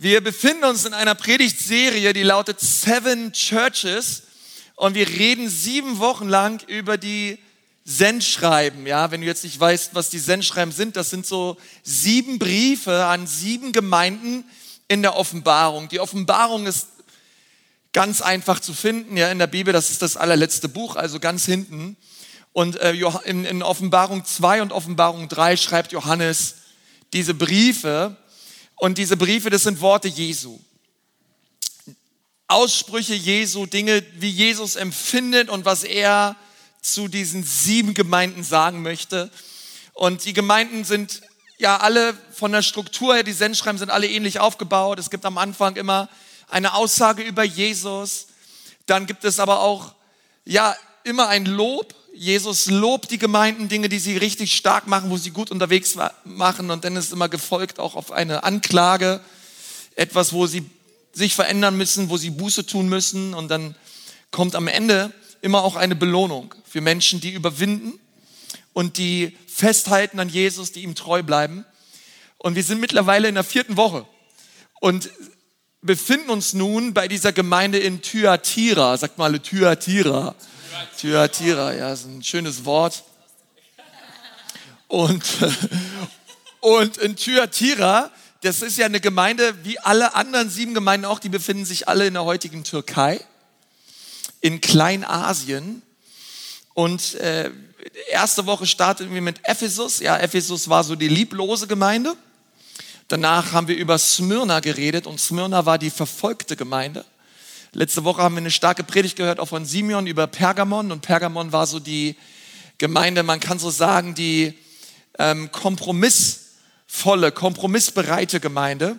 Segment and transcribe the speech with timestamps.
[0.00, 4.22] Wir befinden uns in einer Predigtserie, die lautet Seven Churches.
[4.76, 7.36] Und wir reden sieben Wochen lang über die
[7.84, 8.86] Sendschreiben.
[8.86, 13.06] Ja, wenn du jetzt nicht weißt, was die Sendschreiben sind, das sind so sieben Briefe
[13.06, 14.44] an sieben Gemeinden
[14.86, 15.88] in der Offenbarung.
[15.88, 16.86] Die Offenbarung ist
[17.92, 19.72] ganz einfach zu finden, ja, in der Bibel.
[19.72, 21.96] Das ist das allerletzte Buch, also ganz hinten.
[22.52, 22.92] Und äh,
[23.24, 26.54] in, in Offenbarung 2 und Offenbarung 3 schreibt Johannes
[27.12, 28.16] diese Briefe.
[28.78, 30.58] Und diese Briefe, das sind Worte Jesu.
[32.46, 36.36] Aussprüche Jesu, Dinge, wie Jesus empfindet und was er
[36.80, 39.30] zu diesen sieben Gemeinden sagen möchte.
[39.92, 41.22] Und die Gemeinden sind
[41.58, 44.98] ja alle von der Struktur her, die Sendschreiben sind alle ähnlich aufgebaut.
[44.98, 46.08] Es gibt am Anfang immer
[46.48, 48.28] eine Aussage über Jesus.
[48.86, 49.94] Dann gibt es aber auch,
[50.44, 51.94] ja, immer ein Lob.
[52.20, 56.68] Jesus lobt die Gemeinden, Dinge, die sie richtig stark machen, wo sie gut unterwegs machen.
[56.72, 59.20] Und dann ist immer gefolgt auch auf eine Anklage,
[59.94, 60.68] etwas, wo sie
[61.12, 63.34] sich verändern müssen, wo sie Buße tun müssen.
[63.34, 63.76] Und dann
[64.32, 68.00] kommt am Ende immer auch eine Belohnung für Menschen, die überwinden
[68.72, 71.64] und die festhalten an Jesus, die ihm treu bleiben.
[72.36, 74.04] Und wir sind mittlerweile in der vierten Woche
[74.80, 75.08] und
[75.82, 78.96] befinden uns nun bei dieser Gemeinde in Thyatira.
[78.96, 80.34] Sagt mal Thyatira.
[80.96, 83.04] Thyatira, ja, ist ein schönes Wort.
[84.86, 85.24] Und,
[86.60, 88.10] und in Thyatira,
[88.42, 92.06] das ist ja eine Gemeinde, wie alle anderen sieben Gemeinden auch, die befinden sich alle
[92.06, 93.20] in der heutigen Türkei,
[94.40, 95.82] in Kleinasien.
[96.74, 97.50] Und äh,
[98.10, 99.98] erste Woche starteten wir mit Ephesus.
[99.98, 102.16] Ja, Ephesus war so die lieblose Gemeinde.
[103.08, 107.04] Danach haben wir über Smyrna geredet und Smyrna war die verfolgte Gemeinde.
[107.72, 111.52] Letzte Woche haben wir eine starke Predigt gehört, auch von Simeon über Pergamon und Pergamon
[111.52, 112.16] war so die
[112.78, 114.54] Gemeinde, man kann so sagen, die
[115.18, 118.98] ähm, kompromissvolle, kompromissbereite Gemeinde.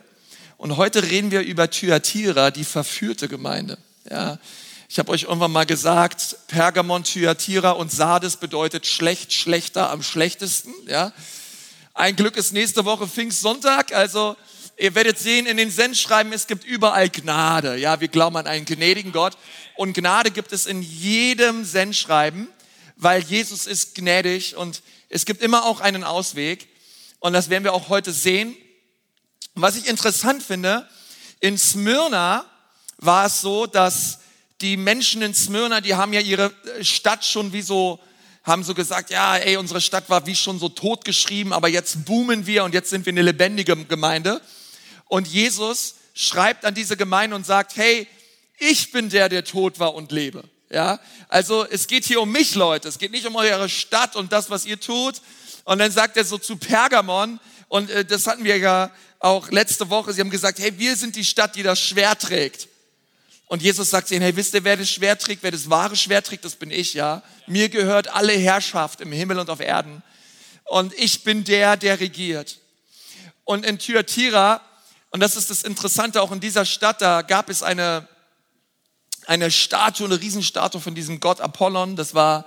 [0.58, 3.80] Und heute reden wir über Thyatira, die verführte Gemeinde.
[4.08, 4.38] Ja,
[4.88, 10.74] ich habe euch irgendwann mal gesagt, Pergamon, Thyatira und Sardes bedeutet schlecht, schlechter, am schlechtesten.
[10.86, 11.12] Ja,
[11.96, 14.36] ein Glück ist nächste Woche Pfingstsonntag, also
[14.80, 17.78] ihr werdet sehen in den Sendschreiben, es gibt überall Gnade.
[17.78, 19.38] Ja, wir glauben an einen gnädigen Gott
[19.76, 22.48] und Gnade gibt es in jedem Sendschreiben,
[22.96, 26.68] weil Jesus ist gnädig und es gibt immer auch einen Ausweg
[27.20, 28.56] und das werden wir auch heute sehen.
[29.56, 30.88] Was ich interessant finde,
[31.42, 32.46] in Smyrna
[32.98, 34.20] war es so, dass
[34.62, 38.00] die Menschen in Smyrna, die haben ja ihre äh, Stadt schon wie so,
[38.44, 42.46] haben so gesagt, ja, ey, unsere Stadt war wie schon so totgeschrieben, aber jetzt boomen
[42.46, 44.42] wir und jetzt sind wir eine lebendige Gemeinde.
[45.10, 48.08] Und Jesus schreibt an diese Gemeinde und sagt, hey,
[48.58, 50.44] ich bin der, der tot war und lebe.
[50.70, 52.88] Ja, also es geht hier um mich, Leute.
[52.88, 55.22] Es geht nicht um eure Stadt und das, was ihr tut.
[55.66, 59.90] Und dann sagt er so zu Pergamon, und äh, das hatten wir ja auch letzte
[59.90, 62.68] Woche, sie haben gesagt, hey, wir sind die Stadt, die das Schwert trägt.
[63.48, 66.28] Und Jesus sagt ihnen, hey, wisst ihr, wer das Schwert trägt, wer das wahre Schwert
[66.28, 67.24] trägt, das bin ich, ja.
[67.48, 70.04] Mir gehört alle Herrschaft im Himmel und auf Erden.
[70.66, 72.60] Und ich bin der, der regiert.
[73.44, 74.62] Und in Thyatira,
[75.12, 78.08] und das ist das Interessante, auch in dieser Stadt, da gab es eine,
[79.26, 81.96] eine Statue, eine Riesenstatue von diesem Gott Apollon.
[81.96, 82.46] Das war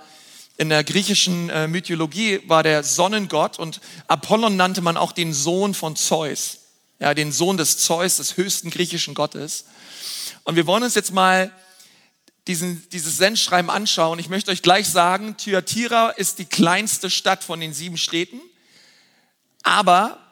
[0.57, 3.59] in der griechischen äh, Mythologie, war der Sonnengott.
[3.59, 6.59] Und Apollon nannte man auch den Sohn von Zeus.
[6.99, 9.65] Ja, den Sohn des Zeus, des höchsten griechischen Gottes.
[10.43, 11.51] Und wir wollen uns jetzt mal
[12.47, 14.19] diesen, dieses Sendschreiben anschauen.
[14.19, 18.39] Ich möchte euch gleich sagen, Thyatira ist die kleinste Stadt von den sieben Städten,
[19.63, 20.22] aber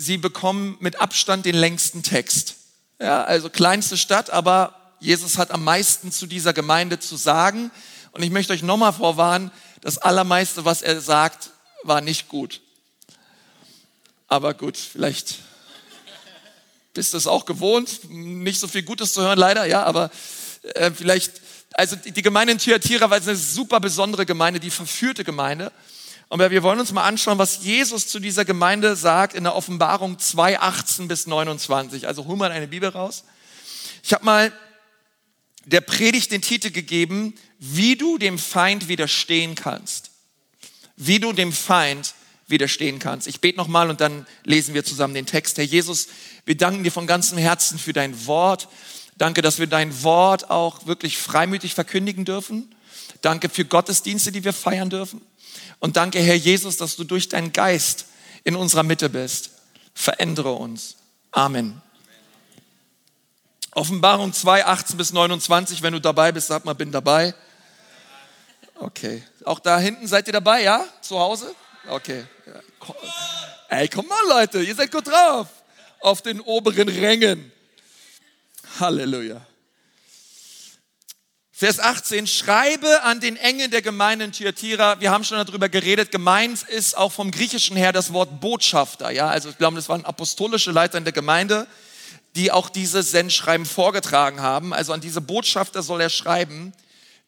[0.00, 2.56] sie bekommen mit Abstand den längsten Text.
[2.98, 7.70] Ja, also kleinste Stadt, aber Jesus hat am meisten zu dieser Gemeinde zu sagen.
[8.12, 9.50] Und ich möchte euch nochmal vorwarnen,
[9.82, 11.50] das Allermeiste, was er sagt,
[11.84, 12.60] war nicht gut.
[14.26, 15.36] Aber gut, vielleicht
[16.92, 20.10] bist du es auch gewohnt, nicht so viel Gutes zu hören, leider, ja, aber
[20.74, 21.40] äh, vielleicht,
[21.72, 25.72] also die Gemeinde in Thyatira war eine super besondere Gemeinde, die verführte Gemeinde.
[26.30, 30.16] Und wir wollen uns mal anschauen, was Jesus zu dieser Gemeinde sagt in der Offenbarung
[30.16, 32.06] 2, 18 bis 29.
[32.06, 33.24] Also hol mal eine Bibel raus.
[34.04, 34.52] Ich habe mal
[35.64, 40.12] der Predigt den Titel gegeben, wie du dem Feind widerstehen kannst.
[40.94, 42.14] Wie du dem Feind
[42.46, 43.26] widerstehen kannst.
[43.26, 45.58] Ich bete nochmal und dann lesen wir zusammen den Text.
[45.58, 46.06] Herr Jesus,
[46.44, 48.68] wir danken dir von ganzem Herzen für dein Wort.
[49.18, 52.72] Danke, dass wir dein Wort auch wirklich freimütig verkündigen dürfen.
[53.20, 55.20] Danke für Gottesdienste, die wir feiern dürfen.
[55.80, 58.06] Und danke, Herr Jesus, dass du durch deinen Geist
[58.44, 59.50] in unserer Mitte bist.
[59.94, 60.96] Verändere uns.
[61.32, 61.80] Amen.
[63.72, 65.82] Offenbarung 2, 18 bis 29.
[65.82, 67.34] Wenn du dabei bist, sag mal, bin dabei.
[68.76, 69.22] Okay.
[69.44, 70.84] Auch da hinten seid ihr dabei, ja?
[71.00, 71.54] Zu Hause?
[71.88, 72.24] Okay.
[73.68, 75.48] Ey, komm mal, Leute, ihr seid gut drauf.
[76.00, 77.52] Auf den oberen Rängen.
[78.80, 79.40] Halleluja.
[81.60, 84.98] Vers 18, schreibe an den Engel der Gemeinde in Thyatira.
[84.98, 86.10] Wir haben schon darüber geredet.
[86.10, 89.10] Gemeint ist auch vom Griechischen her das Wort Botschafter.
[89.10, 91.66] Ja, also ich glaube, das waren apostolische Leiter in der Gemeinde,
[92.34, 94.72] die auch dieses Sendschreiben vorgetragen haben.
[94.72, 96.72] Also an diese Botschafter soll er schreiben,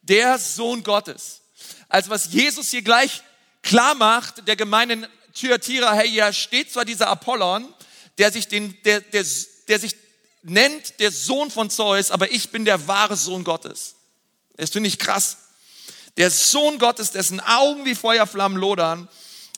[0.01, 1.41] der Sohn Gottes.
[1.87, 3.21] Also was Jesus hier gleich
[3.61, 7.71] klar macht, der Gemeinde in Thyatira, hey, hier steht zwar dieser Apollon,
[8.17, 9.23] der sich den, der, der,
[9.67, 9.95] der sich
[10.41, 13.93] nennt der Sohn von Zeus, aber ich bin der wahre Sohn Gottes.
[14.57, 15.37] Das finde ich krass.
[16.17, 19.09] Der Sohn Gottes, dessen Augen wie Feuerflammen lodern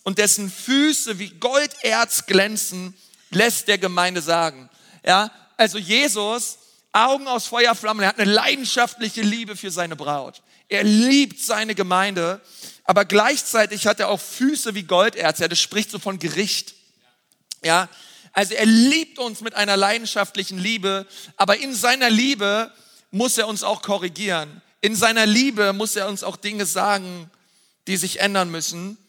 [0.04, 2.96] und dessen Füße wie Golderz glänzen,
[3.32, 4.70] lässt der Gemeinde sagen.
[5.06, 6.58] Ja, also Jesus,
[6.94, 10.42] Augen aus Feuerflammen, er hat eine leidenschaftliche Liebe für seine Braut.
[10.70, 12.42] Er liebt seine Gemeinde,
[12.86, 15.40] aber gleichzeitig hat er auch Füße wie Golderz.
[15.40, 16.74] Ja, das spricht so von Gericht.
[17.64, 17.90] Ja,
[18.32, 21.06] also er liebt uns mit einer leidenschaftlichen Liebe,
[21.36, 22.72] aber in seiner Liebe
[23.12, 24.62] muss er uns auch korrigieren.
[24.86, 27.32] In seiner Liebe muss er uns auch Dinge sagen,
[27.88, 29.00] die sich ändern müssen.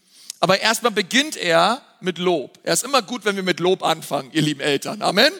[0.40, 2.58] Aber erstmal beginnt er mit Lob.
[2.62, 5.02] Er ist immer gut, wenn wir mit Lob anfangen, ihr lieben Eltern.
[5.02, 5.30] Amen.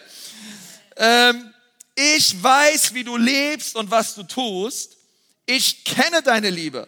[0.99, 1.55] Ähm,
[1.95, 4.99] ich weiß, wie du lebst und was du tust.
[5.47, 6.87] Ich kenne deine Liebe.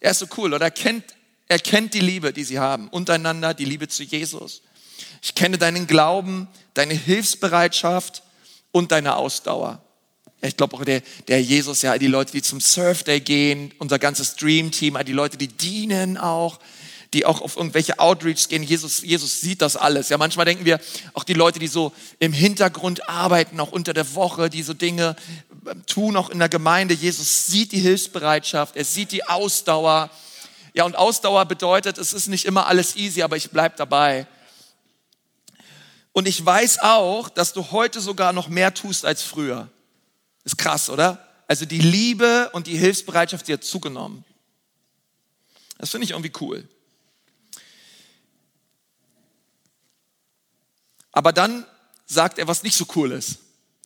[0.00, 0.64] Er ist so cool, oder?
[0.64, 1.14] Er kennt,
[1.46, 4.62] er kennt die Liebe, die sie haben, untereinander, die Liebe zu Jesus.
[5.22, 8.24] Ich kenne deinen Glauben, deine Hilfsbereitschaft
[8.72, 9.80] und deine Ausdauer.
[10.42, 13.98] Ich glaube auch der, der Jesus, ja, die Leute, die zum Surf Day gehen, unser
[13.98, 16.58] ganzes Dream Team, die Leute, die dienen auch,
[17.12, 18.62] die auch auf irgendwelche Outreachs gehen.
[18.62, 20.08] Jesus, Jesus sieht das alles.
[20.08, 20.80] Ja, manchmal denken wir
[21.12, 25.14] auch die Leute, die so im Hintergrund arbeiten, auch unter der Woche, die so Dinge
[25.66, 26.94] ähm, tun, auch in der Gemeinde.
[26.94, 30.08] Jesus sieht die Hilfsbereitschaft, er sieht die Ausdauer.
[30.72, 34.26] Ja, und Ausdauer bedeutet, es ist nicht immer alles easy, aber ich bleib dabei.
[36.12, 39.68] Und ich weiß auch, dass du heute sogar noch mehr tust als früher.
[40.50, 41.24] Ist krass, oder?
[41.46, 44.24] Also die Liebe und die Hilfsbereitschaft, die hat zugenommen.
[45.78, 46.68] Das finde ich irgendwie cool.
[51.12, 51.64] Aber dann
[52.04, 53.38] sagt er, was nicht so cool ist.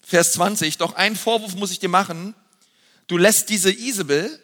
[0.03, 2.35] Vers 20, doch einen Vorwurf muss ich dir machen.
[3.09, 4.43] Du lässt diese Isabel,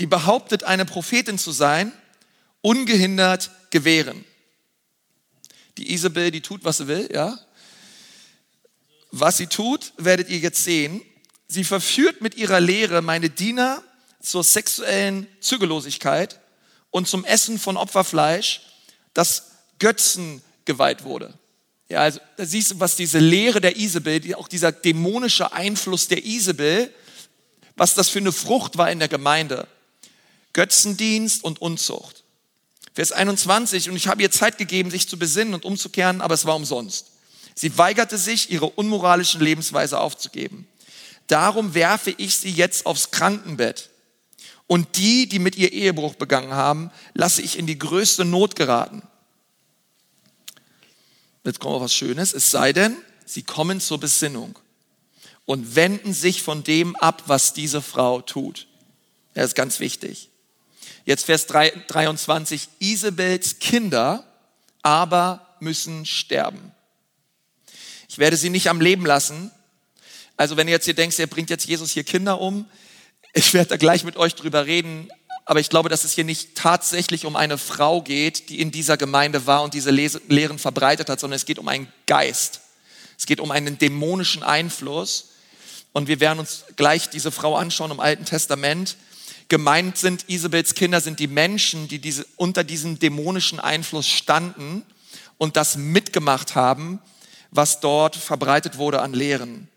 [0.00, 1.92] die behauptet, eine Prophetin zu sein,
[2.62, 4.24] ungehindert gewähren.
[5.78, 7.38] Die Isabel, die tut, was sie will, ja.
[9.12, 11.02] Was sie tut, werdet ihr jetzt sehen.
[11.52, 13.82] Sie verführt mit ihrer Lehre meine Diener
[14.22, 16.38] zur sexuellen Zügellosigkeit
[16.90, 18.60] und zum Essen von Opferfleisch,
[19.14, 19.50] das
[19.80, 21.34] Götzen geweiht wurde.
[21.88, 26.24] Ja, also da siehst du, was diese Lehre der Isabel, auch dieser dämonische Einfluss der
[26.24, 26.94] Isabel,
[27.74, 29.66] was das für eine Frucht war in der Gemeinde.
[30.52, 32.22] Götzendienst und Unzucht.
[32.94, 36.44] Vers 21, und ich habe ihr Zeit gegeben, sich zu besinnen und umzukehren, aber es
[36.44, 37.08] war umsonst.
[37.56, 40.68] Sie weigerte sich, ihre unmoralischen Lebensweise aufzugeben.
[41.30, 43.90] Darum werfe ich sie jetzt aufs Krankenbett.
[44.66, 49.02] Und die, die mit ihr Ehebruch begangen haben, lasse ich in die größte Not geraten.
[51.44, 52.32] Jetzt kommt auch was Schönes.
[52.32, 54.58] Es sei denn, sie kommen zur Besinnung
[55.44, 58.66] und wenden sich von dem ab, was diese Frau tut.
[59.34, 60.30] Das ist ganz wichtig.
[61.04, 62.68] Jetzt Vers 23.
[62.80, 64.24] Isabels Kinder
[64.82, 66.72] aber müssen sterben.
[68.08, 69.52] Ich werde sie nicht am Leben lassen,
[70.40, 72.64] also wenn ihr jetzt hier denkst, er bringt jetzt Jesus hier Kinder um,
[73.34, 75.10] ich werde da gleich mit euch drüber reden,
[75.44, 78.96] aber ich glaube, dass es hier nicht tatsächlich um eine Frau geht, die in dieser
[78.96, 82.62] Gemeinde war und diese Lehren verbreitet hat, sondern es geht um einen Geist.
[83.18, 85.32] Es geht um einen dämonischen Einfluss.
[85.92, 88.96] Und wir werden uns gleich diese Frau anschauen im Alten Testament.
[89.50, 94.86] Gemeint sind Isabels Kinder, sind die Menschen, die diese, unter diesem dämonischen Einfluss standen
[95.36, 96.98] und das mitgemacht haben,
[97.50, 99.68] was dort verbreitet wurde an Lehren.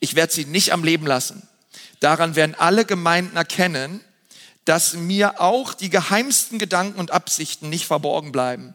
[0.00, 1.46] Ich werde sie nicht am Leben lassen.
[2.00, 4.00] Daran werden alle Gemeinden erkennen,
[4.64, 8.74] dass mir auch die geheimsten Gedanken und Absichten nicht verborgen bleiben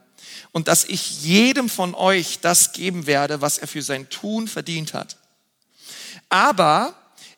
[0.51, 4.93] und dass ich jedem von euch das geben werde, was er für sein Tun verdient
[4.93, 5.17] hat.
[6.29, 6.93] Aber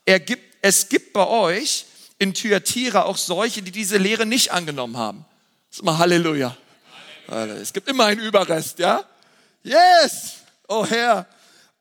[0.06, 1.86] er gibt, es gibt bei euch
[2.20, 5.26] in Thyatira auch solche, die diese Lehre nicht angenommen haben.
[5.70, 6.56] Sag mal Halleluja.
[7.28, 7.62] Halleluja.
[7.62, 9.04] Es gibt immer einen Überrest, ja?
[9.64, 10.34] Yes!
[10.68, 11.26] Oh Herr,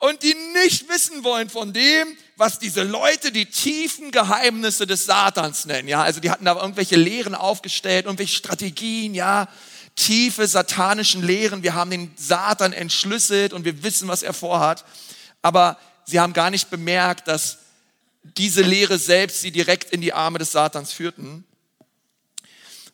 [0.00, 5.66] und die nicht wissen wollen von dem, was diese Leute die tiefen Geheimnisse des Satans
[5.66, 5.88] nennen.
[5.88, 9.46] Ja, also die hatten da irgendwelche Lehren aufgestellt, irgendwelche Strategien, ja,
[9.96, 11.62] tiefe satanischen Lehren.
[11.62, 14.86] Wir haben den Satan entschlüsselt und wir wissen, was er vorhat.
[15.42, 17.58] Aber sie haben gar nicht bemerkt, dass
[18.22, 21.44] diese Lehre selbst sie direkt in die Arme des Satans führten.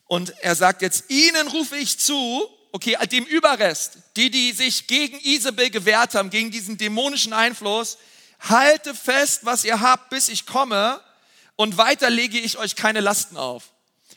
[0.06, 5.18] Und er sagt jetzt, ihnen rufe ich zu, okay, dem Überrest, die, die sich gegen
[5.20, 7.96] Isabel gewehrt haben, gegen diesen dämonischen Einfluss,
[8.38, 11.00] halte fest, was ihr habt, bis ich komme
[11.56, 13.72] und weiter lege ich euch keine Lasten auf.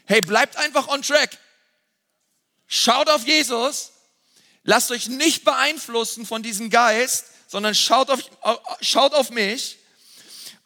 [0.05, 1.37] Hey, bleibt einfach on track.
[2.67, 3.93] Schaut auf Jesus,
[4.63, 8.19] lasst euch nicht beeinflussen von diesem Geist, sondern schaut auf,
[8.81, 9.77] schaut auf mich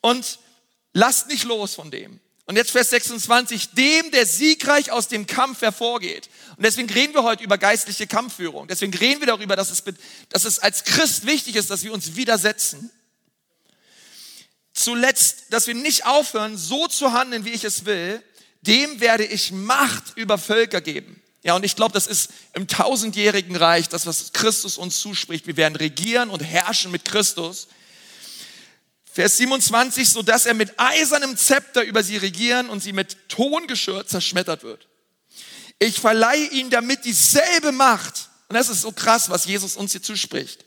[0.01, 0.39] und
[0.93, 2.19] lasst nicht los von dem.
[2.53, 6.29] Und jetzt Vers 26, dem, der siegreich aus dem Kampf hervorgeht.
[6.55, 8.67] Und deswegen reden wir heute über geistliche Kampfführung.
[8.67, 9.83] Deswegen reden wir darüber, dass es,
[10.29, 12.91] dass es als Christ wichtig ist, dass wir uns widersetzen.
[14.71, 18.21] Zuletzt, dass wir nicht aufhören, so zu handeln, wie ich es will.
[18.61, 21.23] Dem werde ich Macht über Völker geben.
[21.41, 25.47] Ja, und ich glaube, das ist im tausendjährigen Reich das, was Christus uns zuspricht.
[25.47, 27.67] Wir werden regieren und herrschen mit Christus.
[29.13, 34.07] Vers 27, so dass er mit eisernem Zepter über sie regieren und sie mit Tongeschirr
[34.07, 34.87] zerschmettert wird.
[35.77, 38.29] Ich verleihe ihnen damit dieselbe Macht.
[38.49, 40.65] Und das ist so krass, was Jesus uns hier zuspricht.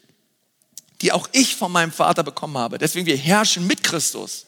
[1.02, 2.78] Die auch ich von meinem Vater bekommen habe.
[2.78, 4.46] Deswegen wir herrschen mit Christus.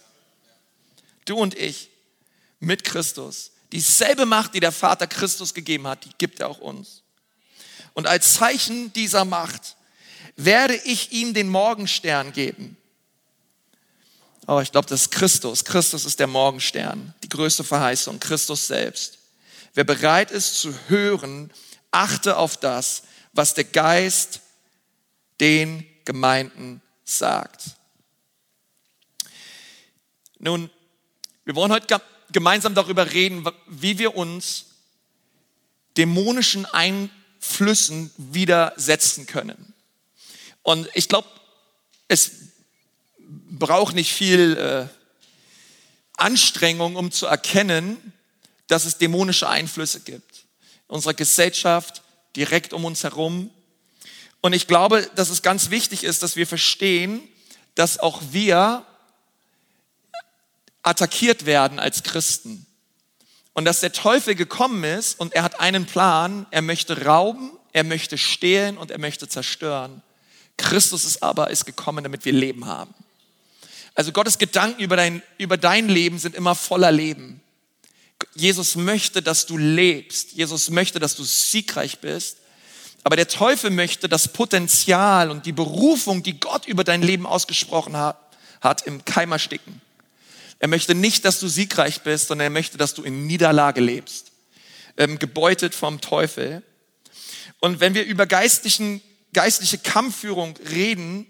[1.25, 1.91] Du und ich.
[2.61, 3.51] Mit Christus.
[3.73, 7.03] Dieselbe Macht, die der Vater Christus gegeben hat, die gibt er auch uns.
[7.95, 9.75] Und als Zeichen dieser Macht
[10.37, 12.78] werde ich ihm den Morgenstern geben.
[14.51, 15.63] Oh, ich glaube, das ist Christus.
[15.63, 19.19] Christus ist der Morgenstern, die größte Verheißung, Christus selbst.
[19.75, 21.53] Wer bereit ist zu hören,
[21.91, 23.03] achte auf das,
[23.35, 24.41] was der Geist
[25.39, 27.63] den Gemeinden sagt.
[30.39, 30.71] Nun,
[31.45, 32.01] wir wollen heute
[32.33, 34.65] gemeinsam darüber reden, wie wir uns
[35.99, 39.75] dämonischen Einflüssen widersetzen können.
[40.63, 41.29] Und ich glaube,
[42.09, 42.48] es
[43.29, 44.87] braucht nicht viel äh,
[46.17, 48.13] Anstrengung, um zu erkennen,
[48.67, 50.47] dass es dämonische Einflüsse gibt.
[50.89, 52.03] In unserer Gesellschaft,
[52.37, 53.51] direkt um uns herum.
[54.41, 57.21] Und ich glaube, dass es ganz wichtig ist, dass wir verstehen,
[57.75, 58.85] dass auch wir
[60.83, 62.67] attackiert werden als Christen.
[63.53, 67.85] Und dass der Teufel gekommen ist und er hat einen Plan, er möchte rauben, er
[67.85, 70.03] möchte stehlen und er möchte zerstören.
[70.57, 72.95] Christus ist aber ist gekommen, damit wir Leben haben.
[73.99, 77.41] Also Gottes Gedanken über dein, über dein Leben sind immer voller Leben.
[78.33, 80.35] Jesus möchte, dass du lebst.
[80.35, 82.37] Jesus möchte, dass du siegreich bist.
[83.03, 87.97] Aber der Teufel möchte das Potenzial und die Berufung, die Gott über dein Leben ausgesprochen
[87.97, 88.17] hat,
[88.61, 89.81] hat im Keim ersticken.
[90.61, 94.31] Er möchte nicht, dass du siegreich bist, sondern er möchte, dass du in Niederlage lebst,
[94.97, 96.63] ähm, gebeutet vom Teufel.
[97.59, 99.03] Und wenn wir über geistlichen,
[99.33, 101.27] geistliche Kampfführung reden,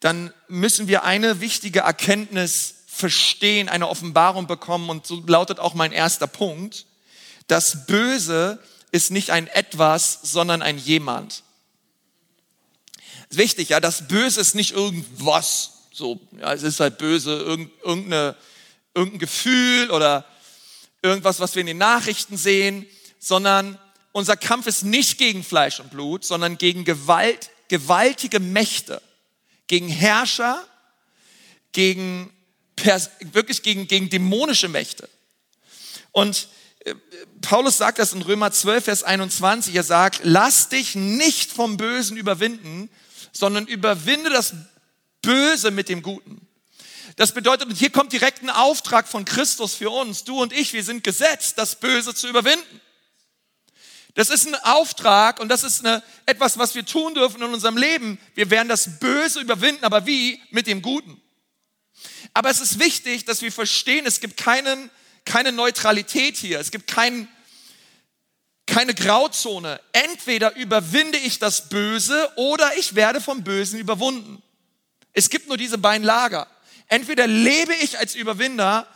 [0.00, 4.90] dann müssen wir eine wichtige Erkenntnis verstehen, eine Offenbarung bekommen.
[4.90, 6.86] Und so lautet auch mein erster Punkt.
[7.46, 11.42] Das Böse ist nicht ein etwas, sondern ein jemand.
[13.30, 15.72] Wichtig, ja, das Böse ist nicht irgendwas.
[15.92, 18.36] So, ja, es ist halt böse, irgendeine,
[18.94, 20.24] irgendein Gefühl oder
[21.02, 22.86] irgendwas, was wir in den Nachrichten sehen,
[23.18, 23.78] sondern
[24.12, 29.02] unser Kampf ist nicht gegen Fleisch und Blut, sondern gegen Gewalt, gewaltige Mächte
[29.68, 30.66] gegen Herrscher,
[31.72, 32.32] gegen
[33.32, 35.08] wirklich gegen, gegen dämonische Mächte.
[36.12, 36.48] Und
[36.84, 36.94] äh,
[37.40, 39.74] Paulus sagt das in Römer 12, Vers 21.
[39.74, 42.90] Er sagt, lass dich nicht vom Bösen überwinden,
[43.32, 44.54] sondern überwinde das
[45.22, 46.46] Böse mit dem Guten.
[47.16, 50.24] Das bedeutet, und hier kommt direkt ein Auftrag von Christus für uns.
[50.24, 52.80] Du und ich, wir sind gesetzt, das Böse zu überwinden.
[54.14, 57.76] Das ist ein Auftrag und das ist eine, etwas, was wir tun dürfen in unserem
[57.76, 58.18] Leben.
[58.34, 60.40] Wir werden das Böse überwinden, aber wie?
[60.50, 61.20] Mit dem Guten.
[62.34, 64.90] Aber es ist wichtig, dass wir verstehen, es gibt keinen,
[65.24, 66.60] keine Neutralität hier.
[66.60, 67.28] Es gibt kein,
[68.66, 69.80] keine Grauzone.
[69.92, 74.42] Entweder überwinde ich das Böse oder ich werde vom Bösen überwunden.
[75.12, 76.46] Es gibt nur diese beiden Lager.
[76.86, 78.86] Entweder lebe ich als Überwinder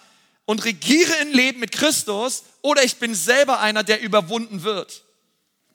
[0.52, 5.02] und regiere im Leben mit Christus oder ich bin selber einer, der überwunden wird.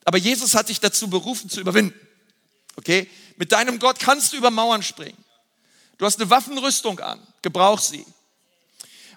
[0.05, 1.99] Aber Jesus hat dich dazu berufen zu überwinden.
[2.75, 3.09] Okay?
[3.37, 5.17] Mit deinem Gott kannst du über Mauern springen.
[5.97, 7.19] Du hast eine Waffenrüstung an.
[7.41, 8.05] Gebrauch sie.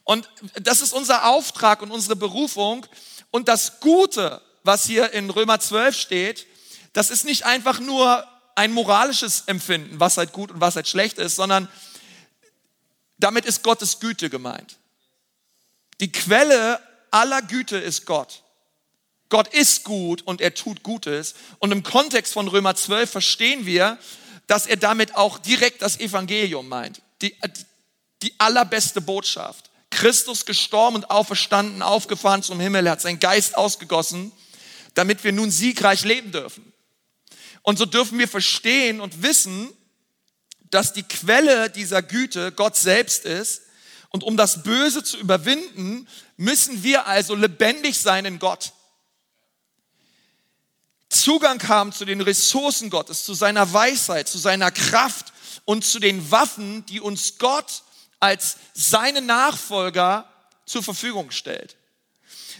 [0.04, 0.30] Und
[0.62, 2.86] das ist unser Auftrag und unsere Berufung.
[3.30, 6.46] Und das Gute, was hier in Römer 12 steht,
[6.94, 11.18] das ist nicht einfach nur ein moralisches Empfinden, was halt gut und was halt schlecht
[11.18, 11.68] ist, sondern
[13.18, 14.79] damit ist Gottes Güte gemeint.
[16.00, 16.80] Die Quelle
[17.10, 18.42] aller Güte ist Gott.
[19.28, 21.34] Gott ist gut und er tut Gutes.
[21.58, 23.98] Und im Kontext von Römer 12 verstehen wir,
[24.46, 27.00] dass er damit auch direkt das Evangelium meint.
[27.22, 27.36] Die,
[28.22, 29.70] die allerbeste Botschaft.
[29.90, 32.86] Christus gestorben und auferstanden, aufgefahren zum Himmel.
[32.86, 34.32] Er hat seinen Geist ausgegossen,
[34.94, 36.72] damit wir nun siegreich leben dürfen.
[37.62, 39.68] Und so dürfen wir verstehen und wissen,
[40.70, 43.62] dass die Quelle dieser Güte Gott selbst ist.
[44.10, 48.72] Und um das Böse zu überwinden, müssen wir also lebendig sein in Gott.
[51.08, 55.32] Zugang haben zu den Ressourcen Gottes, zu seiner Weisheit, zu seiner Kraft
[55.64, 57.82] und zu den Waffen, die uns Gott
[58.20, 60.28] als seine Nachfolger
[60.66, 61.76] zur Verfügung stellt.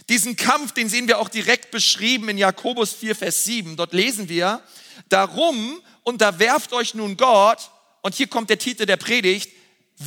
[0.09, 3.77] Diesen Kampf, den sehen wir auch direkt beschrieben in Jakobus 4, Vers 7.
[3.77, 4.61] Dort lesen wir,
[5.07, 7.69] darum unterwerft euch nun Gott,
[8.01, 9.51] und hier kommt der Titel der Predigt,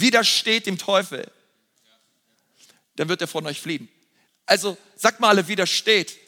[0.00, 1.30] widersteht dem Teufel.
[2.96, 3.88] Dann wird er von euch fliehen.
[4.46, 6.18] Also sagt mal alle, widersteht.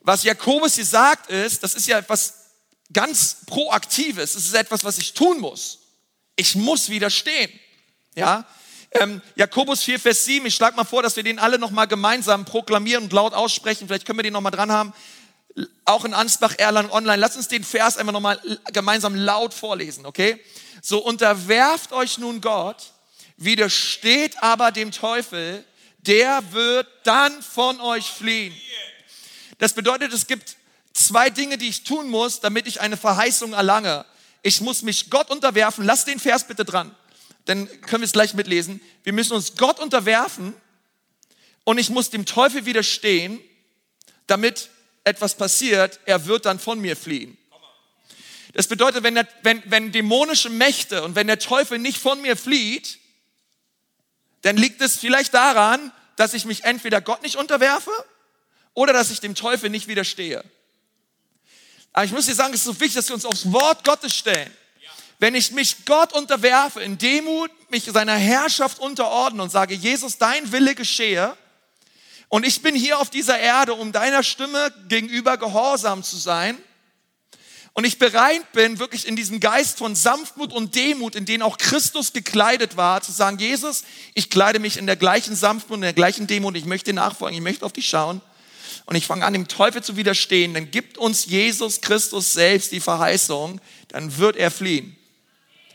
[0.00, 2.34] Was Jakobus hier sagt ist, das ist ja etwas
[2.92, 4.34] ganz Proaktives.
[4.34, 5.78] Es ist etwas, was ich tun muss.
[6.36, 7.50] Ich muss widerstehen.
[8.14, 8.46] Ja,
[8.92, 12.44] ähm, Jakobus 4, Vers 7, ich schlage mal vor, dass wir den alle nochmal gemeinsam
[12.44, 13.86] proklamieren und laut aussprechen.
[13.86, 14.92] Vielleicht können wir den nochmal dran haben.
[15.84, 17.18] Auch in Ansbach, Erlangen online.
[17.18, 18.40] Lass uns den Vers einfach nochmal
[18.72, 20.40] gemeinsam laut vorlesen, okay?
[20.82, 22.92] So, unterwerft euch nun Gott,
[23.36, 25.64] widersteht aber dem Teufel,
[25.98, 28.54] der wird dann von euch fliehen.
[29.58, 30.56] Das bedeutet, es gibt
[30.94, 34.06] zwei Dinge, die ich tun muss, damit ich eine Verheißung erlange.
[34.42, 35.84] Ich muss mich Gott unterwerfen.
[35.84, 36.94] Lass den Vers bitte dran
[37.50, 38.80] dann können wir es gleich mitlesen.
[39.02, 40.54] Wir müssen uns Gott unterwerfen
[41.64, 43.40] und ich muss dem Teufel widerstehen,
[44.26, 44.70] damit
[45.04, 45.98] etwas passiert.
[46.04, 47.36] Er wird dann von mir fliehen.
[48.52, 52.36] Das bedeutet, wenn, der, wenn, wenn dämonische Mächte und wenn der Teufel nicht von mir
[52.36, 52.98] flieht,
[54.42, 57.92] dann liegt es vielleicht daran, dass ich mich entweder Gott nicht unterwerfe
[58.74, 60.44] oder dass ich dem Teufel nicht widerstehe.
[61.92, 64.14] Aber ich muss dir sagen, es ist so wichtig, dass wir uns aufs Wort Gottes
[64.14, 64.50] stellen
[65.20, 70.50] wenn ich mich Gott unterwerfe, in Demut mich seiner Herrschaft unterordne und sage, Jesus, dein
[70.50, 71.36] Wille geschehe,
[72.28, 76.56] und ich bin hier auf dieser Erde, um deiner Stimme gegenüber gehorsam zu sein,
[77.72, 81.56] und ich bereit bin, wirklich in diesem Geist von Sanftmut und Demut, in den auch
[81.56, 83.84] Christus gekleidet war, zu sagen, Jesus,
[84.14, 87.42] ich kleide mich in der gleichen Sanftmut, in der gleichen Demut, ich möchte nachfolgen, ich
[87.42, 88.20] möchte auf dich schauen.
[88.86, 92.80] Und ich fange an, dem Teufel zu widerstehen, dann gibt uns Jesus Christus selbst die
[92.80, 94.96] Verheißung, dann wird er fliehen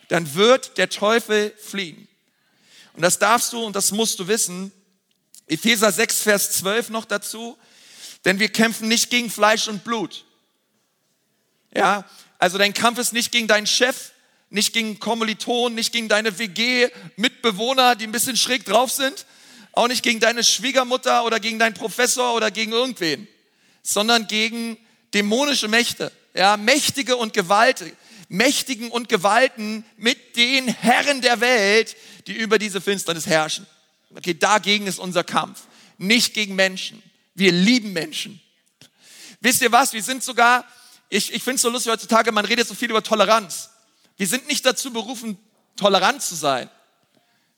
[0.07, 2.07] dann wird der Teufel fliehen.
[2.93, 4.71] Und das darfst du und das musst du wissen.
[5.47, 7.57] Epheser 6, Vers 12 noch dazu.
[8.23, 10.24] Denn wir kämpfen nicht gegen Fleisch und Blut.
[11.75, 12.05] Ja,
[12.39, 14.11] also dein Kampf ist nicht gegen deinen Chef,
[14.49, 19.25] nicht gegen Kommilitonen, nicht gegen deine WG-Mitbewohner, die ein bisschen schräg drauf sind,
[19.73, 23.27] auch nicht gegen deine Schwiegermutter oder gegen deinen Professor oder gegen irgendwen,
[23.83, 24.77] sondern gegen
[25.13, 27.95] dämonische Mächte, ja, Mächtige und Gewaltige.
[28.27, 33.67] Mächtigen und Gewalten mit den Herren der Welt, die über diese Finsternis herrschen.
[34.15, 35.61] Okay, dagegen ist unser Kampf.
[35.97, 37.03] Nicht gegen Menschen.
[37.35, 38.41] Wir lieben Menschen.
[39.41, 39.93] Wisst ihr was?
[39.93, 40.65] Wir sind sogar,
[41.15, 43.69] ich, ich finde es so lustig heutzutage, man redet so viel über Toleranz.
[44.17, 45.37] Wir sind nicht dazu berufen,
[45.75, 46.69] tolerant zu sein.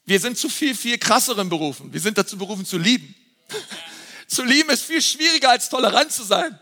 [0.06, 1.92] Wir sind zu viel, viel krasseren berufen.
[1.92, 3.14] Wir sind dazu berufen, zu lieben.
[4.28, 6.60] zu lieben ist viel schwieriger als tolerant zu sein.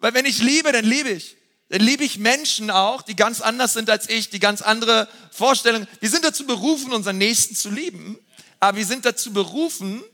[0.00, 1.36] Weil wenn ich liebe, dann liebe ich
[1.72, 5.88] dann liebe ich Menschen auch, die ganz anders sind als ich, die ganz andere Vorstellungen.
[6.00, 8.18] Wir sind dazu berufen, unseren Nächsten zu lieben,
[8.60, 10.04] aber wir sind dazu berufen,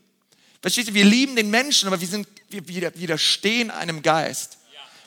[0.62, 4.57] versteht ihr, wir lieben den Menschen, aber wir, sind, wir widerstehen einem Geist.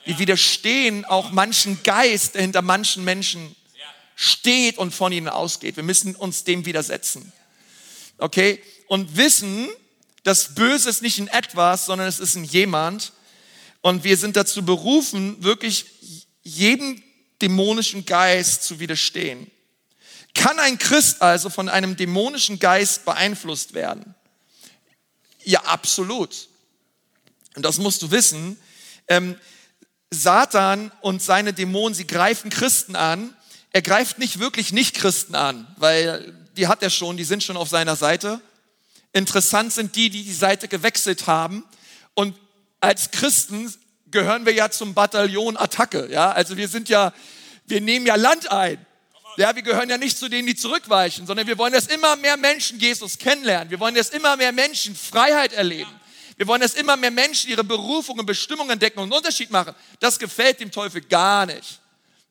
[0.06, 3.56] Wir widerstehen auch manchen Geist, der hinter manchen Menschen
[4.16, 5.76] steht und von ihnen ausgeht.
[5.76, 7.32] Wir müssen uns dem widersetzen.
[8.18, 8.62] Okay?
[8.88, 9.70] Und wissen,
[10.24, 13.14] das Böse ist nicht in etwas, sondern es ist in jemand.
[13.82, 15.86] Und wir sind dazu berufen, wirklich
[16.44, 17.02] jedem
[17.42, 19.50] dämonischen Geist zu widerstehen.
[20.34, 24.16] Kann ein Christ also von einem dämonischen Geist beeinflusst werden?
[25.44, 26.48] Ja, absolut.
[27.56, 28.58] Und das musst du wissen.
[29.08, 29.36] Ähm,
[30.12, 33.34] Satan und seine Dämonen, sie greifen Christen an.
[33.72, 37.70] Er greift nicht wirklich Nicht-Christen an, weil die hat er schon, die sind schon auf
[37.70, 38.42] seiner Seite.
[39.14, 41.64] Interessant sind die, die die Seite gewechselt haben
[42.14, 42.36] und
[42.82, 43.74] als Christen
[44.08, 46.10] gehören wir ja zum Bataillon Attacke.
[46.12, 47.14] Ja, also wir sind ja,
[47.66, 48.86] wir nehmen ja Land ein.
[49.38, 52.36] Ja, wir gehören ja nicht zu denen, die zurückweichen, sondern wir wollen, dass immer mehr
[52.36, 53.70] Menschen Jesus kennenlernen.
[53.70, 55.90] Wir wollen, dass immer mehr Menschen Freiheit erleben.
[56.42, 59.76] Wir wollen, dass immer mehr Menschen ihre Berufung und Bestimmung entdecken und einen Unterschied machen.
[60.00, 61.80] Das gefällt dem Teufel gar nicht.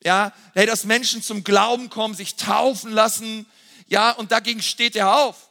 [0.03, 3.47] Ja, hey, dass Menschen zum Glauben kommen, sich taufen lassen.
[3.87, 5.49] Ja, und dagegen steht er auf.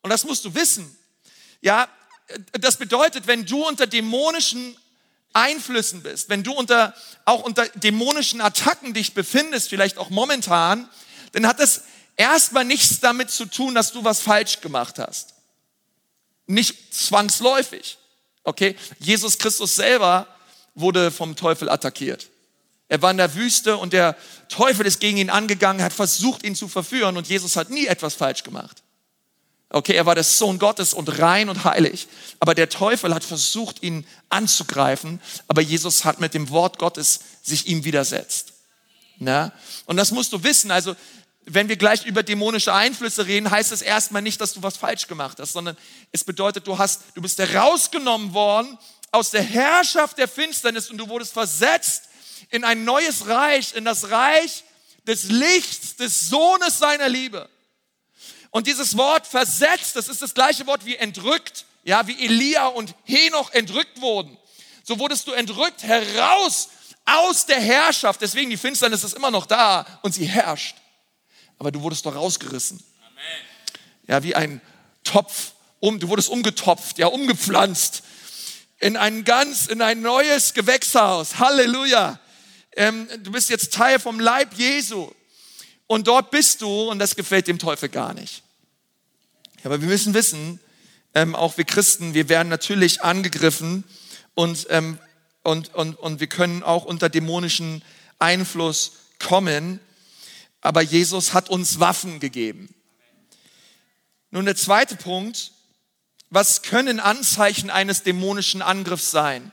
[0.00, 0.96] Und das musst du wissen.
[1.60, 1.86] Ja,
[2.52, 4.74] das bedeutet, wenn du unter dämonischen
[5.34, 6.94] Einflüssen bist, wenn du unter,
[7.26, 10.88] auch unter dämonischen Attacken dich befindest, vielleicht auch momentan,
[11.32, 11.82] dann hat es
[12.16, 15.34] erstmal nichts damit zu tun, dass du was falsch gemacht hast.
[16.46, 17.97] Nicht zwangsläufig.
[18.48, 18.76] Okay?
[18.98, 20.26] Jesus Christus selber
[20.74, 22.28] wurde vom Teufel attackiert.
[22.88, 24.16] Er war in der Wüste und der
[24.48, 28.14] Teufel ist gegen ihn angegangen, hat versucht, ihn zu verführen und Jesus hat nie etwas
[28.14, 28.82] falsch gemacht.
[29.70, 32.08] Okay, er war der Sohn Gottes und rein und heilig.
[32.40, 35.20] Aber der Teufel hat versucht, ihn anzugreifen.
[35.46, 38.54] Aber Jesus hat mit dem Wort Gottes sich ihm widersetzt.
[39.18, 39.52] Na?
[39.84, 40.70] Und das musst du wissen.
[40.70, 40.96] Also,
[41.50, 45.06] wenn wir gleich über dämonische Einflüsse reden, heißt es erstmal nicht, dass du was falsch
[45.06, 45.76] gemacht hast, sondern
[46.12, 48.78] es bedeutet, du hast, du bist herausgenommen worden
[49.12, 52.04] aus der Herrschaft der Finsternis und du wurdest versetzt
[52.50, 54.64] in ein neues Reich, in das Reich
[55.06, 57.48] des Lichts, des Sohnes seiner Liebe.
[58.50, 62.94] Und dieses Wort versetzt, das ist das gleiche Wort wie entrückt, ja, wie Elia und
[63.04, 64.36] Henoch entrückt wurden.
[64.84, 66.68] So wurdest du entrückt heraus
[67.04, 68.20] aus der Herrschaft.
[68.20, 70.76] Deswegen die Finsternis ist immer noch da und sie herrscht.
[71.58, 72.82] Aber du wurdest doch rausgerissen.
[74.06, 74.60] Ja, wie ein
[75.04, 78.02] Topf, um, du wurdest umgetopft, ja, umgepflanzt
[78.78, 81.38] in ein ganz, in ein neues Gewächshaus.
[81.38, 82.20] Halleluja.
[82.76, 85.10] Ähm, du bist jetzt Teil vom Leib Jesu.
[85.86, 88.42] Und dort bist du und das gefällt dem Teufel gar nicht.
[89.64, 90.60] Aber wir müssen wissen,
[91.14, 93.84] ähm, auch wir Christen, wir werden natürlich angegriffen
[94.34, 94.98] und, ähm,
[95.42, 97.82] und, und, und wir können auch unter dämonischen
[98.18, 99.80] Einfluss kommen.
[100.60, 102.74] Aber Jesus hat uns Waffen gegeben.
[104.30, 105.52] Nun der zweite Punkt,
[106.30, 109.50] was können Anzeichen eines dämonischen Angriffs sein?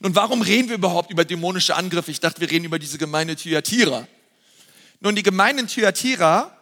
[0.00, 2.10] Nun, warum reden wir überhaupt über dämonische Angriffe?
[2.10, 4.06] Ich dachte, wir reden über diese Gemeinde Thyatira.
[5.00, 6.56] Nun, die Gemeinden Thyatira,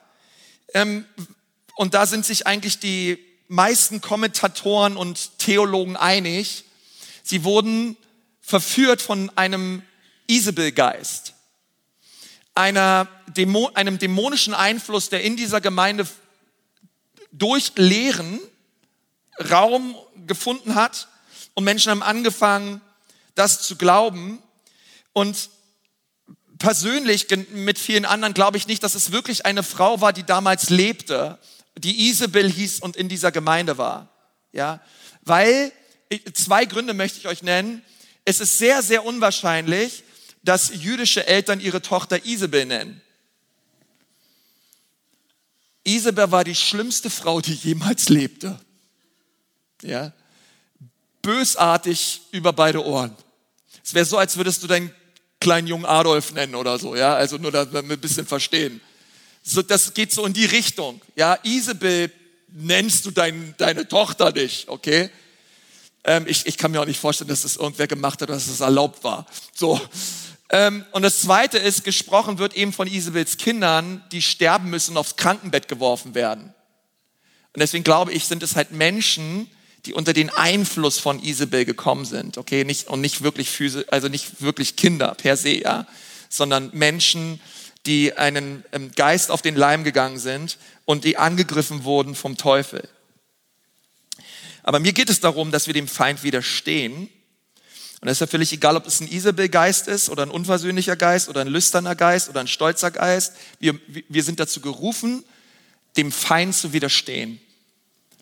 [0.72, 1.04] ähm,
[1.76, 6.64] und da sind sich eigentlich die meisten Kommentatoren und Theologen einig,
[7.22, 7.96] sie wurden
[8.40, 9.82] verführt von einem
[10.26, 11.33] Isabelgeist,
[12.54, 16.06] einer Dämo einem dämonischen Einfluss, der in dieser Gemeinde
[17.32, 18.40] durch Lehren
[19.50, 21.08] Raum gefunden hat
[21.54, 22.80] und Menschen haben angefangen,
[23.34, 24.40] das zu glauben.
[25.12, 25.50] Und
[26.58, 30.70] persönlich mit vielen anderen glaube ich nicht, dass es wirklich eine Frau war, die damals
[30.70, 31.38] lebte,
[31.76, 34.08] die Isabel hieß und in dieser Gemeinde war.
[34.52, 34.80] Ja,
[35.22, 35.72] weil
[36.32, 37.82] zwei Gründe möchte ich euch nennen.
[38.24, 40.04] Es ist sehr, sehr unwahrscheinlich,
[40.44, 43.00] dass jüdische Eltern ihre Tochter Isabel nennen.
[45.84, 48.58] Isabel war die schlimmste Frau, die jemals lebte.
[49.82, 50.12] Ja,
[51.22, 53.14] bösartig über beide Ohren.
[53.82, 54.94] Es wäre so, als würdest du deinen
[55.40, 58.80] kleinen Jungen Adolf nennen oder so, ja, also nur, dass wir ein bisschen verstehen.
[59.42, 62.10] So, das geht so in die Richtung, ja, Isabel
[62.48, 65.10] nennst du dein, deine Tochter nicht, okay?
[66.04, 68.58] Ähm, ich, ich kann mir auch nicht vorstellen, dass das irgendwer gemacht hat, dass es
[68.58, 69.26] das erlaubt war.
[69.54, 69.80] So.
[70.54, 74.98] Ähm, und das zweite ist, gesprochen wird eben von Isabels Kindern, die sterben müssen und
[74.98, 76.54] aufs Krankenbett geworfen werden.
[77.52, 79.50] Und deswegen glaube ich, sind es halt Menschen,
[79.84, 84.06] die unter den Einfluss von Isabel gekommen sind, okay, nicht, und nicht wirklich physisch, also
[84.06, 85.88] nicht wirklich Kinder per se, ja,
[86.28, 87.40] sondern Menschen,
[87.84, 92.88] die einen ähm, Geist auf den Leim gegangen sind und die angegriffen wurden vom Teufel.
[94.62, 97.10] Aber mir geht es darum, dass wir dem Feind widerstehen.
[98.04, 101.30] Und es ist ja völlig egal, ob es ein Isabel-Geist ist oder ein unversöhnlicher Geist
[101.30, 103.32] oder ein lüsterner Geist oder ein stolzer Geist.
[103.60, 105.24] Wir, wir sind dazu gerufen,
[105.96, 107.40] dem Feind zu widerstehen.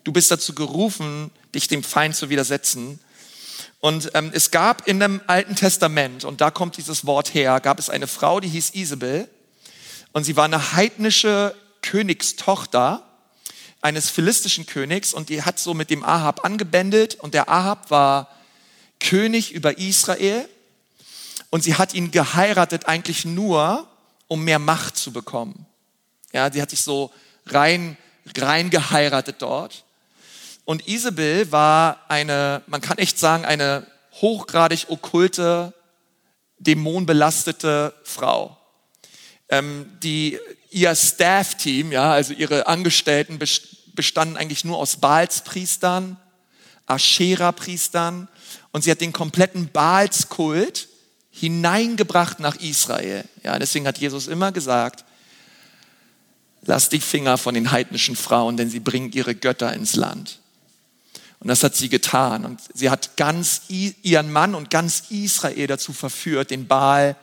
[0.05, 3.01] Du bist dazu gerufen, dich dem Feind zu widersetzen.
[3.81, 7.81] Und ähm, es gab in dem Alten Testament, und da kommt dieses Wort her, gab
[7.81, 9.29] es eine Frau, die hieß Isabel.
[10.13, 13.03] Und sie war eine heidnische Königstochter
[13.81, 18.29] eines philistischen Königs und die hat so mit dem Ahab angebändelt und der Ahab war
[19.03, 20.49] König über Israel
[21.51, 23.87] und sie hat ihn geheiratet eigentlich nur,
[24.29, 25.67] um mehr Macht zu bekommen.
[26.33, 27.11] Ja, sie hat sich so
[27.47, 27.99] rein,
[28.39, 29.85] rein geheiratet dort.
[30.65, 33.87] Und Isabel war eine, man kann echt sagen, eine
[34.21, 35.75] hochgradig okkulte,
[36.59, 38.57] dämonbelastete Frau.
[39.49, 40.39] Ähm, die,
[40.71, 43.39] ihr Staff-Team, ja, also ihre Angestellten
[43.95, 46.17] bestanden eigentlich nur aus Baalspriestern,
[46.87, 48.29] Aschera-Priestern
[48.73, 50.89] und sie hat den kompletten Baalskult
[51.31, 53.25] hineingebracht nach Israel.
[53.43, 55.05] Ja, deswegen hat Jesus immer gesagt,
[56.63, 60.41] lass die Finger von den heidnischen Frauen, denn sie bringen ihre Götter ins Land.
[61.41, 62.45] Und das hat sie getan.
[62.45, 67.17] Und sie hat ganz ihren Mann und ganz Israel dazu verführt, den Baal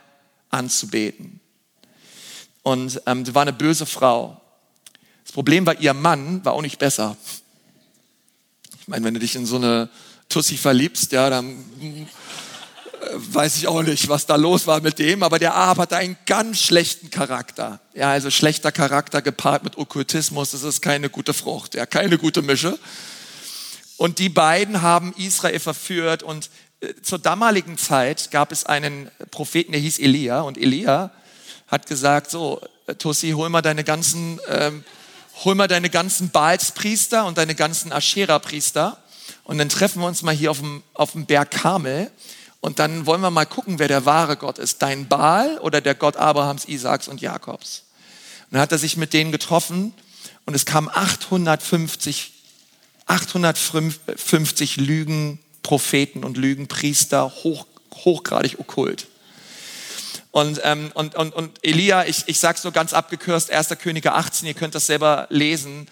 [0.49, 1.39] anzubeten.
[2.63, 4.41] Und ähm, sie war eine böse Frau.
[5.23, 7.15] Das Problem war, ihr Mann war auch nicht besser.
[8.81, 9.89] Ich meine, wenn du dich in so eine
[10.29, 12.07] Tussi verliebst, ja, dann äh,
[13.15, 16.17] weiß ich auch nicht, was da los war mit dem, aber der Ahab hatte einen
[16.25, 17.79] ganz schlechten Charakter.
[17.93, 22.41] Ja, also schlechter Charakter gepaart mit Okkultismus, das ist keine gute Frucht, ja, keine gute
[22.41, 22.77] Mische.
[23.97, 26.49] Und die beiden haben Israel verführt und
[26.81, 30.41] äh, zur damaligen Zeit gab es einen Propheten, der hieß Elia.
[30.41, 31.11] Und Elia
[31.67, 34.83] hat gesagt, so, äh, Tussi, hol mal deine ganzen, ähm,
[35.43, 38.97] hol mal deine ganzen Baalspriester und deine ganzen Aschera-Priester.
[39.49, 42.11] Und dann treffen wir uns mal hier auf dem, auf dem Berg Karmel.
[42.61, 44.83] Und dann wollen wir mal gucken, wer der wahre Gott ist.
[44.83, 47.85] Dein Baal oder der Gott Abrahams, Isaaks und Jakobs.
[48.43, 49.95] Und dann hat er sich mit denen getroffen
[50.45, 52.31] und es kamen 850,
[53.07, 57.65] 850 Lügenpropheten und Lügenpriester, hoch,
[58.05, 59.07] hochgradig okkult.
[60.29, 63.69] Und, ähm, und, und, und Elia, ich, ich sage nur ganz abgekürzt, 1.
[63.79, 65.87] Könige 18, ihr könnt das selber lesen,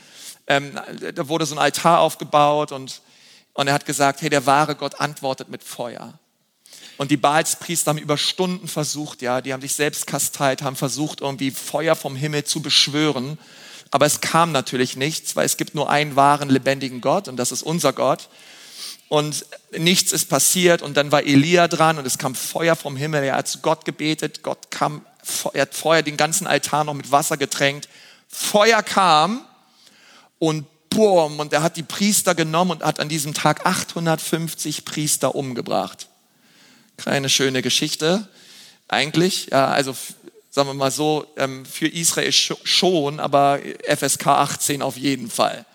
[0.46, 0.80] ähm,
[1.16, 3.02] da wurde so ein Altar aufgebaut und,
[3.58, 6.14] und er hat gesagt, hey, der wahre Gott antwortet mit Feuer.
[6.98, 11.22] Und die Baalspriester haben über Stunden versucht, ja, die haben sich selbst kasteilt, haben versucht,
[11.22, 13.40] irgendwie Feuer vom Himmel zu beschwören.
[13.90, 17.52] Aber es kam natürlich nichts, weil es gibt nur einen wahren, lebendigen Gott und das
[17.52, 18.30] ist unser Gott.
[19.10, 19.44] Und
[19.76, 23.24] nichts ist passiert und dann war Elia dran und es kam Feuer vom Himmel.
[23.24, 24.44] Er hat zu Gott gebetet.
[24.44, 25.04] Gott kam,
[25.54, 27.90] er hat vorher den ganzen Altar noch mit Wasser getränkt.
[28.28, 29.42] Feuer kam
[30.38, 30.68] und
[30.98, 36.08] boom, und er hat die Priester genommen und hat an diesem Tag 850 Priester umgebracht.
[36.98, 38.28] Keine schöne Geschichte,
[38.88, 39.50] eigentlich.
[39.52, 39.96] Ja, also
[40.50, 45.68] sagen wir mal so, ähm, für Israel schon, aber FSK 18 auf jeden Fall.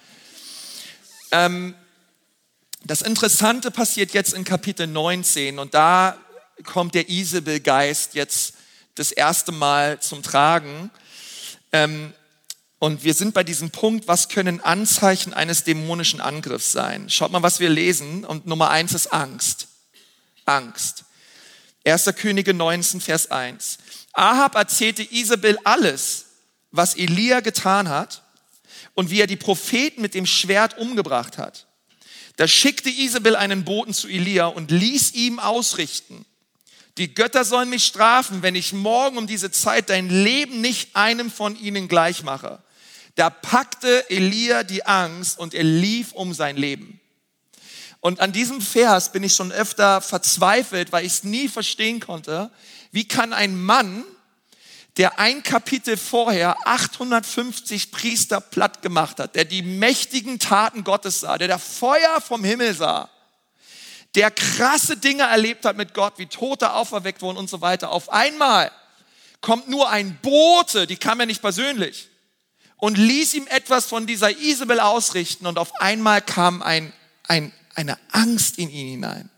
[1.31, 1.77] Ähm,
[2.83, 6.19] das Interessante passiert jetzt in Kapitel 19 und da
[6.65, 8.55] kommt der Isabel-Geist jetzt
[8.97, 10.91] das erste Mal zum Tragen.
[11.71, 12.13] Ähm,
[12.83, 17.09] und wir sind bei diesem Punkt, was können Anzeichen eines dämonischen Angriffs sein?
[17.09, 18.25] Schaut mal, was wir lesen.
[18.25, 19.69] Und Nummer eins ist Angst.
[20.47, 21.05] Angst.
[21.85, 22.07] 1.
[22.17, 23.79] Könige 19, Vers 1.
[24.13, 26.25] Ahab erzählte Isabel alles,
[26.73, 28.25] was Elia getan hat
[28.95, 31.69] und wie er die Propheten mit dem Schwert umgebracht hat.
[32.35, 36.27] Da schickte Isabel einen Boten zu Elia und ließ ihm ausrichten.
[36.99, 41.31] Die Götter sollen mich strafen, wenn ich morgen um diese Zeit dein Leben nicht einem
[41.31, 42.61] von ihnen gleich mache.
[43.15, 47.01] Da packte Elia die Angst und er lief um sein Leben.
[48.01, 52.51] Und an diesem Vers bin ich schon öfter verzweifelt, weil ich es nie verstehen konnte.
[52.91, 54.05] Wie kann ein Mann,
[54.97, 61.39] der ein Kapitel vorher 850 Priester platt gemacht hat, der die mächtigen Taten Gottes sah,
[61.39, 63.09] der das Feuer vom Himmel sah,
[64.15, 67.91] der krasse Dinge erlebt hat mit Gott, wie Tote auferweckt wurden und so weiter.
[67.91, 68.71] Auf einmal
[69.41, 72.09] kommt nur ein Bote, die kam ja nicht persönlich,
[72.83, 76.93] und ließ ihm etwas von dieser Isabel ausrichten und auf einmal kam ein,
[77.29, 79.31] ein eine Angst in ihn hinein.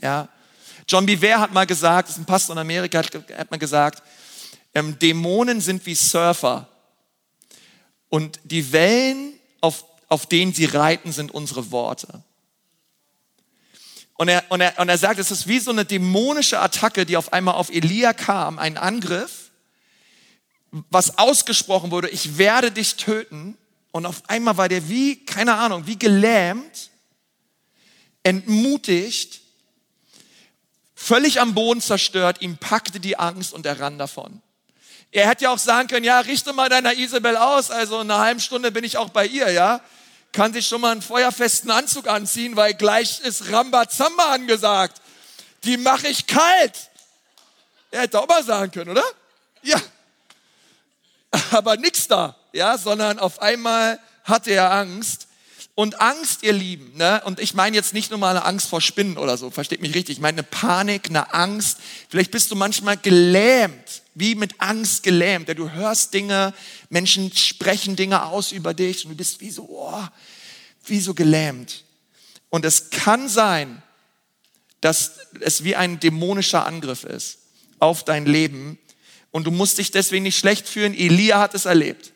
[0.00, 0.28] Ja.
[0.86, 4.04] John Biver hat mal gesagt, das ist ein Pastor in Amerika, hat, hat mal gesagt,
[4.72, 6.68] ähm, Dämonen sind wie Surfer.
[8.08, 12.22] Und die Wellen, auf, auf denen sie reiten, sind unsere Worte.
[14.14, 17.16] Und er, und, er, und er sagt, es ist wie so eine dämonische Attacke, die
[17.16, 19.47] auf einmal auf Elia kam, ein Angriff,
[20.70, 23.56] was ausgesprochen wurde, ich werde dich töten.
[23.90, 26.90] Und auf einmal war der wie, keine Ahnung, wie gelähmt
[28.22, 29.40] entmutigt,
[30.94, 34.42] völlig am Boden zerstört, ihm packte die Angst und er rann davon.
[35.10, 38.20] Er hätte ja auch sagen können, ja, richte mal deiner Isabel aus, also in einer
[38.20, 39.80] halben Stunde bin ich auch bei ihr, ja.
[40.32, 45.00] Kann sich schon mal einen feuerfesten Anzug anziehen, weil gleich ist Rambazamba angesagt.
[45.64, 46.90] Die mache ich kalt.
[47.90, 49.04] Er hätte auch mal sagen können, oder?
[49.62, 49.80] Ja.
[51.50, 55.28] Aber nix da, ja, sondern auf einmal hatte er Angst
[55.78, 57.22] und Angst, ihr Lieben, ne?
[57.24, 59.94] und ich meine jetzt nicht nur mal eine Angst vor Spinnen oder so, versteht mich
[59.94, 61.78] richtig, ich meine eine Panik, eine Angst.
[62.08, 65.46] Vielleicht bist du manchmal gelähmt, wie mit Angst gelähmt.
[65.46, 66.52] Ja, du hörst Dinge,
[66.88, 70.04] Menschen sprechen Dinge aus über dich und du bist wie so, oh,
[70.84, 71.84] wie so gelähmt.
[72.50, 73.80] Und es kann sein,
[74.80, 77.38] dass es wie ein dämonischer Angriff ist
[77.78, 78.78] auf dein Leben
[79.30, 80.94] und du musst dich deswegen nicht schlecht fühlen.
[80.94, 82.12] Elia hat es erlebt.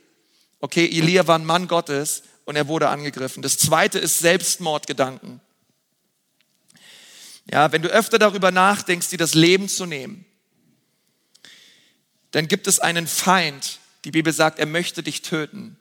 [0.60, 3.42] Okay, Elia war ein Mann Gottes und er wurde angegriffen.
[3.42, 5.40] Das zweite ist Selbstmordgedanken.
[7.50, 10.24] Ja, wenn du öfter darüber nachdenkst, dir das Leben zu nehmen,
[12.30, 13.78] dann gibt es einen Feind.
[14.04, 15.76] Die Bibel sagt, er möchte dich töten.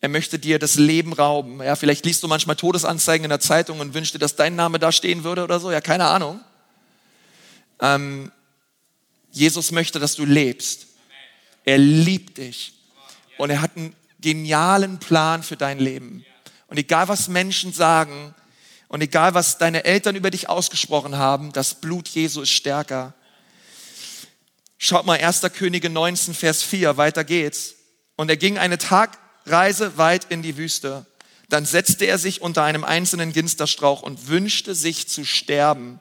[0.00, 1.62] Er möchte dir das Leben rauben.
[1.62, 4.78] Ja, vielleicht liest du manchmal Todesanzeigen in der Zeitung und wünschst dir, dass dein Name
[4.78, 5.70] da stehen würde oder so.
[5.70, 6.40] Ja, keine Ahnung.
[7.80, 8.30] Ähm,
[9.36, 10.86] Jesus möchte, dass du lebst.
[11.66, 12.72] Er liebt dich.
[13.36, 16.24] Und er hat ein genialen Plan für dein Leben.
[16.68, 18.34] Und egal was Menschen sagen
[18.88, 23.12] und egal was deine Eltern über dich ausgesprochen haben, das Blut Jesu ist stärker.
[24.78, 25.42] Schaut mal 1.
[25.52, 27.74] Könige 19, Vers 4, weiter geht's.
[28.16, 31.04] Und er ging eine Tagreise weit in die Wüste.
[31.50, 36.00] Dann setzte er sich unter einem einzelnen Ginsterstrauch und wünschte sich zu sterben.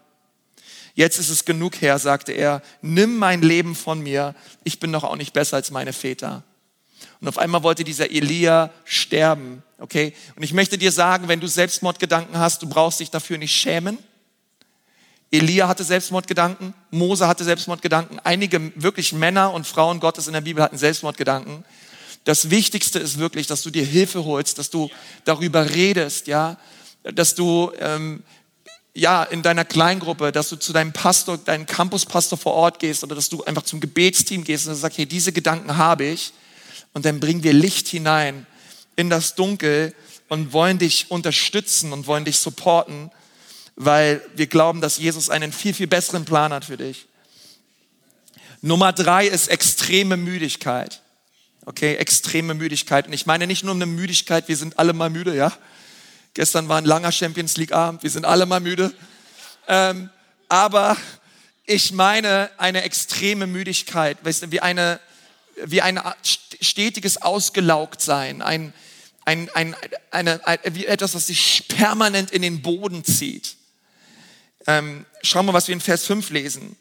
[0.96, 5.04] Jetzt ist es genug her, sagte er, nimm mein Leben von mir, ich bin doch
[5.04, 6.44] auch nicht besser als meine Väter.
[7.20, 10.14] Und auf einmal wollte dieser Elia sterben, okay?
[10.38, 13.98] Und ich möchte dir sagen, wenn du Selbstmordgedanken hast, du brauchst dich dafür nicht schämen.
[15.32, 20.64] Elia hatte Selbstmordgedanken, Mose hatte Selbstmordgedanken, einige wirklich Männer und Frauen Gottes in der Bibel
[20.64, 21.66] hatten Selbstmordgedanken.
[22.24, 24.90] Das Wichtigste ist wirklich, dass du dir Hilfe holst, dass du
[25.26, 26.58] darüber redest, ja,
[27.04, 28.24] dass du ähm,
[28.96, 33.14] ja in deiner Kleingruppe, dass du zu deinem Pastor, deinem Campuspastor vor Ort gehst oder
[33.14, 36.34] dass du einfach zum Gebetsteam gehst und sagst, hey, diese Gedanken habe ich
[36.94, 38.48] und dann bringen wir Licht hinein
[38.96, 39.94] in das Dunkel
[40.30, 43.12] und wollen dich unterstützen und wollen dich supporten
[43.76, 47.08] weil wir glauben, dass Jesus einen viel, viel besseren Plan hat für dich.
[48.62, 51.02] Nummer drei ist extreme Müdigkeit.
[51.66, 53.08] Okay, extreme Müdigkeit.
[53.08, 55.52] Und ich meine nicht nur eine Müdigkeit, wir sind alle mal müde, ja.
[56.36, 58.94] Gestern war ein langer Champions League Abend, wir sind alle mal müde.
[59.70, 60.10] Ähm,
[60.50, 60.98] aber
[61.66, 65.00] ich meine eine extreme Müdigkeit, weißt du, wie eine,
[65.64, 65.98] wie ein
[66.60, 68.74] stetiges Ausgelaugtsein, ein,
[69.24, 69.78] ein, ein,
[70.12, 73.56] eine, ein, wie etwas, was sich permanent in den Boden zieht.
[74.68, 76.76] Ähm, schauen wir, was wir in Vers 5 lesen.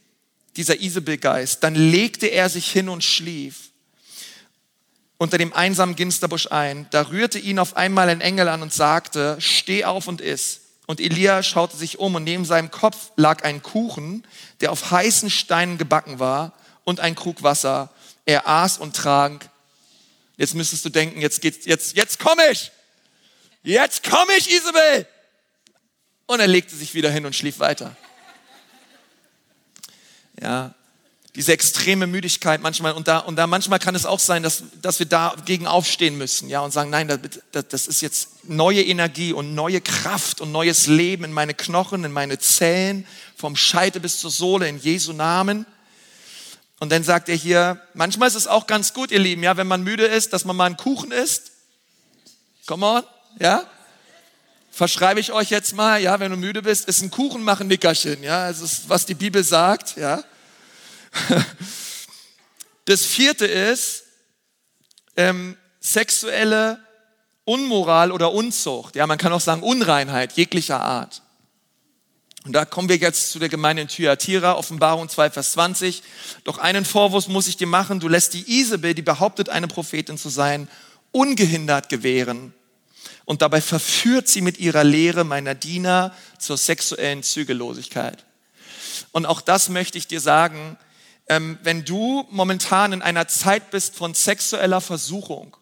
[0.57, 1.63] Dieser Isabelgeist.
[1.63, 3.71] Dann legte er sich hin und schlief
[5.25, 6.87] unter dem einsamen Ginsterbusch ein.
[6.91, 10.61] Da rührte ihn auf einmal ein Engel an und sagte, steh auf und iss.
[10.87, 14.27] Und Elia schaute sich um und neben seinem Kopf lag ein Kuchen,
[14.61, 16.53] der auf heißen Steinen gebacken war
[16.85, 17.91] und ein Krug Wasser.
[18.27, 19.49] Er aß und trank.
[20.37, 22.71] Jetzt müsstest du denken, jetzt geht's, jetzt, jetzt komme ich!
[23.63, 25.07] Jetzt komme ich, Isabel!
[26.27, 27.97] Und er legte sich wieder hin und schlief weiter.
[30.39, 30.75] Ja,
[31.37, 35.01] diese extreme Müdigkeit manchmal und da und da manchmal kann es auch sein, dass dass
[35.01, 37.09] wir dagegen aufstehen müssen, ja und sagen, nein,
[37.53, 42.05] das, das ist jetzt neue Energie und neue Kraft und neues Leben in meine Knochen,
[42.05, 45.67] in meine Zellen, vom Scheite bis zur Sohle in Jesu Namen.
[46.81, 49.67] Und dann sagt er hier, manchmal ist es auch ganz gut, ihr Lieben, ja, wenn
[49.67, 51.53] man müde ist, dass man mal einen Kuchen isst.
[52.67, 53.03] Come on,
[53.41, 53.65] ja?
[54.75, 58.23] verschreibe ich euch jetzt mal, ja, wenn du müde bist, ist ein Kuchen machen Nickerchen,
[58.23, 60.23] ja, das ist, was die Bibel sagt, ja.
[62.87, 64.05] Das vierte ist
[65.17, 66.79] ähm, sexuelle
[67.47, 71.23] Unmoral oder Unzucht, ja, man kann auch sagen Unreinheit jeglicher Art.
[72.45, 76.03] Und da kommen wir jetzt zu der Gemeinde in Thyatira, Offenbarung 2, Vers 20.
[76.45, 80.19] Doch einen Vorwurf muss ich dir machen, du lässt die Isabel, die behauptet, eine Prophetin
[80.19, 80.69] zu sein,
[81.11, 82.53] ungehindert gewähren
[83.25, 88.25] und dabei verführt sie mit ihrer Lehre meiner Diener zur sexuellen Zügellosigkeit.
[89.13, 90.77] Und auch das möchte ich dir sagen,
[91.29, 95.57] ähm, wenn du momentan in einer Zeit bist von sexueller Versuchung,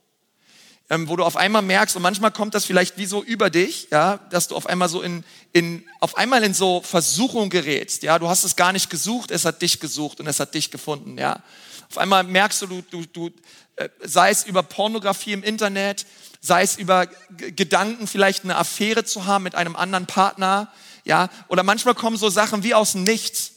[0.91, 3.89] ähm, wo du auf einmal merkst, und manchmal kommt das vielleicht wie so über dich,
[3.91, 8.19] ja, dass du auf einmal so in, in, auf einmal in so Versuchung gerätst, ja,
[8.19, 11.17] du hast es gar nicht gesucht, es hat dich gesucht und es hat dich gefunden,
[11.17, 11.43] ja.
[11.91, 13.31] Auf einmal merkst du, du, du, du
[13.77, 16.07] äh, sei es über Pornografie im Internet,
[16.41, 20.73] sei es über Gedanken, vielleicht eine Affäre zu haben mit einem anderen Partner,
[21.05, 23.52] ja, oder manchmal kommen so Sachen wie aus dem Nichts.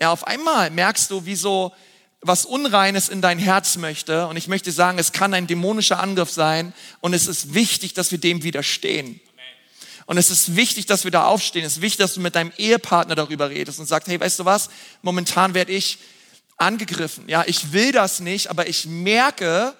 [0.00, 1.72] Ja, auf einmal merkst du, wie so
[2.22, 4.26] was Unreines in dein Herz möchte.
[4.26, 6.72] Und ich möchte sagen, es kann ein dämonischer Angriff sein.
[7.00, 9.20] Und es ist wichtig, dass wir dem widerstehen.
[10.06, 11.64] Und es ist wichtig, dass wir da aufstehen.
[11.64, 14.44] Es ist wichtig, dass du mit deinem Ehepartner darüber redest und sagst, hey, weißt du
[14.44, 14.70] was?
[15.02, 15.98] Momentan werde ich
[16.56, 17.28] angegriffen.
[17.28, 19.74] Ja, ich will das nicht, aber ich merke,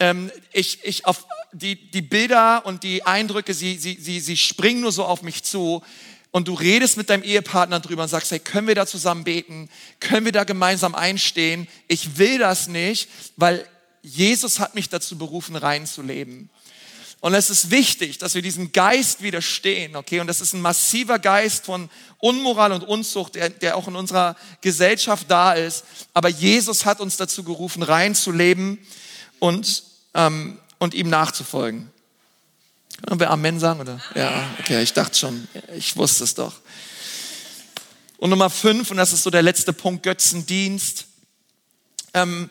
[0.00, 4.80] ähm, ich, ich auf die, die Bilder und die Eindrücke, sie, sie, sie, sie springen
[4.80, 5.82] nur so auf mich zu.
[6.30, 9.70] Und du redest mit deinem Ehepartner drüber und sagst, hey, können wir da zusammen beten?
[9.98, 11.66] Können wir da gemeinsam einstehen?
[11.88, 13.66] Ich will das nicht, weil
[14.02, 16.50] Jesus hat mich dazu berufen, rein zu leben.
[17.20, 20.20] Und es ist wichtig, dass wir diesem Geist widerstehen, okay?
[20.20, 24.36] Und das ist ein massiver Geist von Unmoral und Unzucht, der, der auch in unserer
[24.60, 25.84] Gesellschaft da ist.
[26.14, 28.78] Aber Jesus hat uns dazu gerufen, rein zu leben
[29.40, 29.82] und,
[30.14, 31.90] ähm, und ihm nachzufolgen.
[33.06, 34.00] Können wir Amen sagen, oder?
[34.14, 36.54] Ja, okay, ich dachte schon, ich wusste es doch.
[38.16, 41.06] Und Nummer fünf, und das ist so der letzte Punkt, Götzendienst.
[42.12, 42.50] Ähm,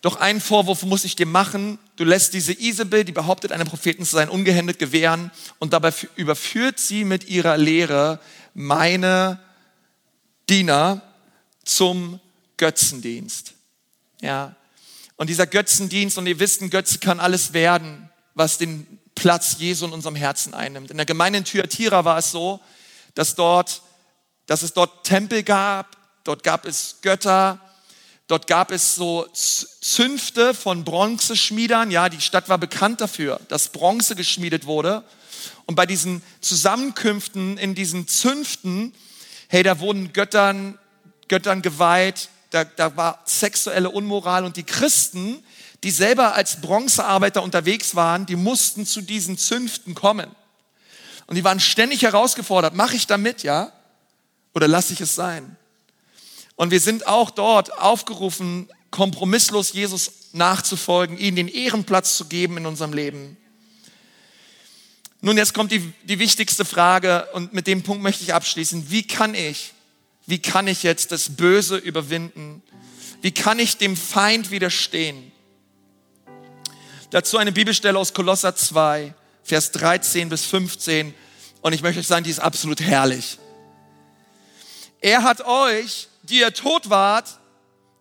[0.00, 1.78] doch einen Vorwurf muss ich dir machen.
[1.96, 6.80] Du lässt diese Isabel, die behauptet, eine Prophetin zu sein, ungehindert gewähren und dabei überführt
[6.80, 8.18] sie mit ihrer Lehre
[8.54, 9.38] meine
[10.48, 11.02] Diener
[11.64, 12.18] zum
[12.56, 13.52] Götzendienst.
[14.22, 14.56] Ja.
[15.16, 19.84] Und dieser Götzendienst, und ihr wisst, ein Götze kann alles werden, was den Platz Jesu
[19.84, 20.90] in unserem Herzen einnimmt.
[20.90, 22.58] In der Gemeinde in Thyatira war es so,
[23.14, 23.82] dass dort,
[24.46, 25.94] dass es dort Tempel gab,
[26.24, 27.60] dort gab es Götter,
[28.28, 31.90] Dort gab es so Zünfte von Bronzeschmiedern.
[31.90, 35.02] Ja, die Stadt war bekannt dafür, dass Bronze geschmiedet wurde.
[35.66, 38.94] Und bei diesen Zusammenkünften in diesen Zünften,
[39.48, 40.78] hey, da wurden Göttern
[41.26, 45.42] Göttern geweiht, da, da war sexuelle Unmoral und die Christen,
[45.82, 50.30] die selber als Bronzearbeiter unterwegs waren, die mussten zu diesen Zünften kommen.
[51.26, 53.72] Und die waren ständig herausgefordert, mache ich da mit, ja?
[54.52, 55.56] Oder lasse ich es sein?
[56.56, 62.66] Und wir sind auch dort aufgerufen, kompromisslos Jesus nachzufolgen, ihm den Ehrenplatz zu geben in
[62.66, 63.36] unserem Leben.
[65.22, 68.90] Nun, jetzt kommt die, die wichtigste Frage und mit dem Punkt möchte ich abschließen.
[68.90, 69.72] Wie kann ich,
[70.26, 72.62] wie kann ich jetzt das Böse überwinden?
[73.22, 75.29] Wie kann ich dem Feind widerstehen?
[77.10, 81.12] Dazu eine Bibelstelle aus Kolosser 2, Vers 13 bis 15.
[81.60, 83.38] Und ich möchte euch sagen, die ist absolut herrlich.
[85.00, 87.28] Er hat euch, die ihr tot wart,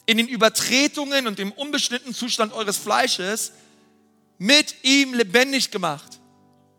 [0.05, 3.51] in den Übertretungen und dem unbestimmten Zustand eures Fleisches
[4.37, 6.19] mit ihm lebendig gemacht.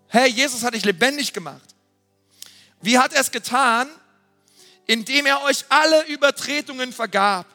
[0.06, 1.74] Herr, Jesus hat dich lebendig gemacht.
[2.80, 3.88] Wie hat er es getan?
[4.86, 7.46] Indem er euch alle Übertretungen vergab.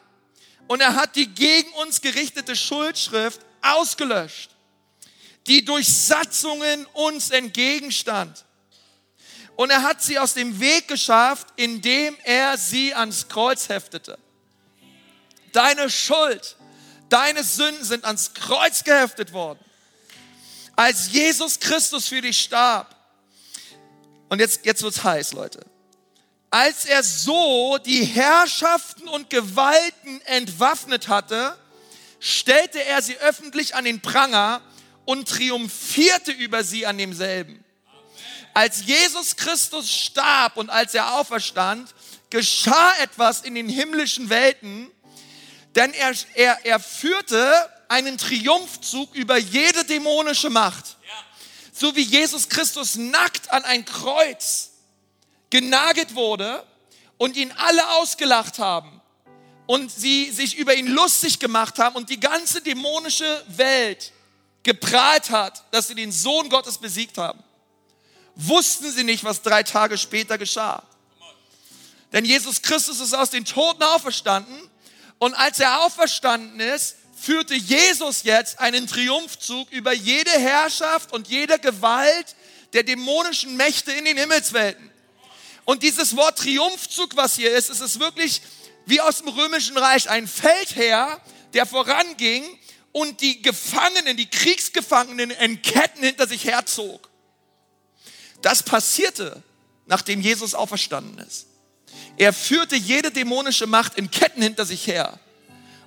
[0.66, 4.55] Und er hat die gegen uns gerichtete Schuldschrift ausgelöscht,
[5.46, 8.44] die durch Satzungen uns entgegenstand.
[9.56, 14.18] Und er hat sie aus dem Weg geschafft, indem er sie ans Kreuz heftete.
[15.52, 16.56] Deine Schuld,
[17.08, 19.58] deine Sünden sind ans Kreuz geheftet worden.
[20.74, 22.94] Als Jesus Christus für dich starb.
[24.28, 25.64] Und jetzt, jetzt wird's heiß, Leute.
[26.50, 31.56] Als er so die Herrschaften und Gewalten entwaffnet hatte,
[32.20, 34.60] stellte er sie öffentlich an den Pranger
[35.06, 37.64] und triumphierte über sie an demselben.
[38.52, 41.94] Als Jesus Christus starb und als er auferstand,
[42.28, 44.90] geschah etwas in den himmlischen Welten,
[45.74, 50.96] denn er, er, er führte einen Triumphzug über jede dämonische Macht.
[51.72, 54.70] So wie Jesus Christus nackt an ein Kreuz
[55.50, 56.64] genagelt wurde
[57.18, 59.00] und ihn alle ausgelacht haben
[59.66, 64.12] und sie sich über ihn lustig gemacht haben und die ganze dämonische Welt
[64.66, 67.42] geprahlt hat, dass sie den Sohn Gottes besiegt haben,
[68.34, 70.82] wussten sie nicht, was drei Tage später geschah.
[72.12, 74.68] Denn Jesus Christus ist aus den Toten auferstanden
[75.18, 81.60] und als er auferstanden ist, führte Jesus jetzt einen Triumphzug über jede Herrschaft und jede
[81.60, 82.34] Gewalt
[82.72, 84.90] der dämonischen Mächte in den Himmelswelten.
[85.64, 88.42] Und dieses Wort Triumphzug, was hier ist, es ist wirklich
[88.84, 91.20] wie aus dem römischen Reich ein Feldherr,
[91.54, 92.44] der voranging
[92.96, 97.10] und die Gefangenen, die Kriegsgefangenen in Ketten hinter sich herzog.
[98.40, 99.42] Das passierte,
[99.84, 101.44] nachdem Jesus auferstanden ist.
[102.16, 105.20] Er führte jede dämonische Macht in Ketten hinter sich her.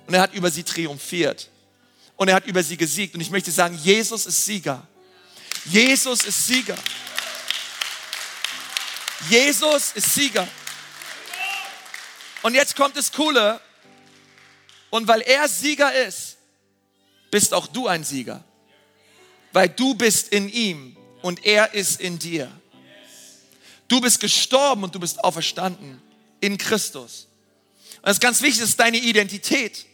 [0.06, 1.50] Und er hat über sie triumphiert.
[2.14, 3.16] Und er hat über sie gesiegt.
[3.16, 4.86] Und ich möchte sagen, Jesus ist Sieger.
[5.64, 6.78] Jesus ist Sieger.
[9.28, 10.46] Jesus ist Sieger.
[12.42, 13.60] Und jetzt kommt das Coole.
[14.90, 16.29] Und weil er Sieger ist,
[17.30, 18.44] bist auch du ein Sieger.
[19.52, 22.50] Weil du bist in ihm und er ist in dir.
[23.88, 26.00] Du bist gestorben und du bist auferstanden
[26.40, 27.26] in Christus.
[27.96, 29.86] Und das ist ganz wichtig, das ist deine Identität.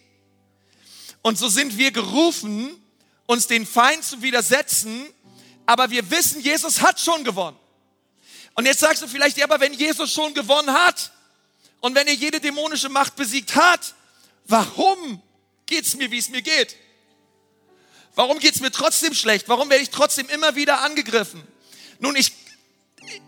[1.23, 2.71] Und so sind wir gerufen,
[3.27, 5.07] uns den Feind zu widersetzen,
[5.65, 7.57] aber wir wissen, Jesus hat schon gewonnen.
[8.55, 11.11] Und jetzt sagst du vielleicht, ja, aber wenn Jesus schon gewonnen hat
[11.81, 13.95] und wenn er jede dämonische Macht besiegt hat,
[14.47, 15.21] warum
[15.67, 16.77] geht's mir, wie es mir geht?
[18.17, 19.49] Warum geht's mir trotzdem schlecht?
[19.49, 21.47] Warum werde ich trotzdem immer wieder angegriffen?
[22.01, 22.33] Nun, ich,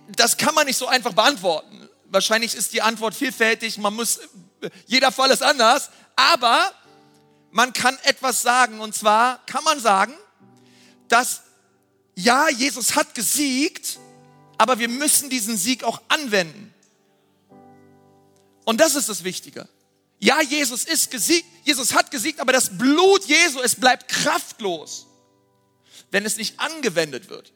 [0.09, 4.21] das kann man nicht so einfach beantworten wahrscheinlich ist die Antwort vielfältig, man muss,
[4.87, 6.73] jeder Fall ist anders, aber
[7.51, 10.15] man kann etwas sagen und zwar kann man sagen,
[11.09, 11.43] dass
[12.15, 13.99] ja, Jesus hat gesiegt,
[14.57, 16.75] aber wir müssen diesen Sieg auch anwenden.
[18.65, 19.69] Und das ist das Wichtige.
[20.21, 25.07] Ja, Jesus ist gesiegt, Jesus hat gesiegt, aber das Blut Jesu, es bleibt kraftlos,
[26.11, 27.53] wenn es nicht angewendet wird.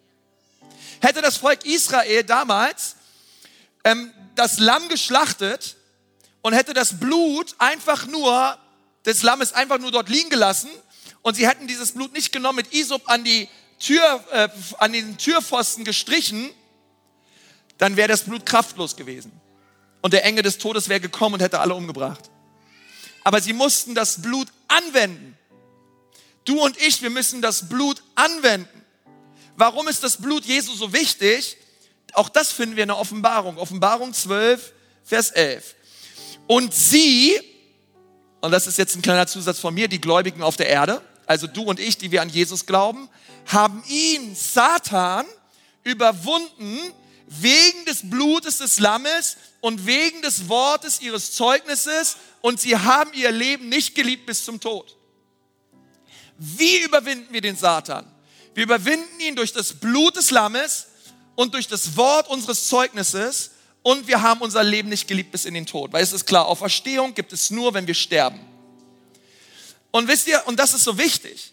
[1.00, 2.96] Hätte das Volk Israel damals
[3.84, 5.76] ähm, das Lamm geschlachtet
[6.42, 8.58] und hätte das Blut einfach nur,
[9.04, 10.70] des Lammes einfach nur dort liegen gelassen
[11.22, 13.48] und sie hätten dieses Blut nicht genommen mit Isop an die
[13.80, 14.48] Tür, äh,
[14.78, 16.50] an den Türpfosten gestrichen,
[17.78, 19.32] dann wäre das Blut kraftlos gewesen.
[20.02, 22.30] Und der Engel des Todes wäre gekommen und hätte alle umgebracht.
[23.24, 25.36] Aber sie mussten das Blut anwenden.
[26.44, 28.82] Du und ich, wir müssen das Blut anwenden.
[29.56, 31.56] Warum ist das Blut Jesu so wichtig?
[32.14, 33.58] Auch das finden wir in der Offenbarung.
[33.58, 34.72] Offenbarung 12,
[35.04, 35.74] Vers 11.
[36.46, 37.40] Und sie,
[38.40, 41.46] und das ist jetzt ein kleiner Zusatz von mir, die Gläubigen auf der Erde, also
[41.46, 43.08] du und ich, die wir an Jesus glauben,
[43.46, 45.26] haben ihn, Satan,
[45.84, 46.78] überwunden,
[47.40, 53.30] wegen des Blutes des Lammes und wegen des Wortes ihres Zeugnisses und sie haben ihr
[53.30, 54.96] Leben nicht geliebt bis zum Tod.
[56.36, 58.10] Wie überwinden wir den Satan?
[58.54, 60.88] Wir überwinden ihn durch das Blut des Lammes
[61.36, 63.52] und durch das Wort unseres Zeugnisses
[63.82, 65.92] und wir haben unser Leben nicht geliebt bis in den Tod.
[65.92, 68.40] Weil es ist klar, Auferstehung gibt es nur, wenn wir sterben.
[69.90, 71.52] Und wisst ihr, und das ist so wichtig.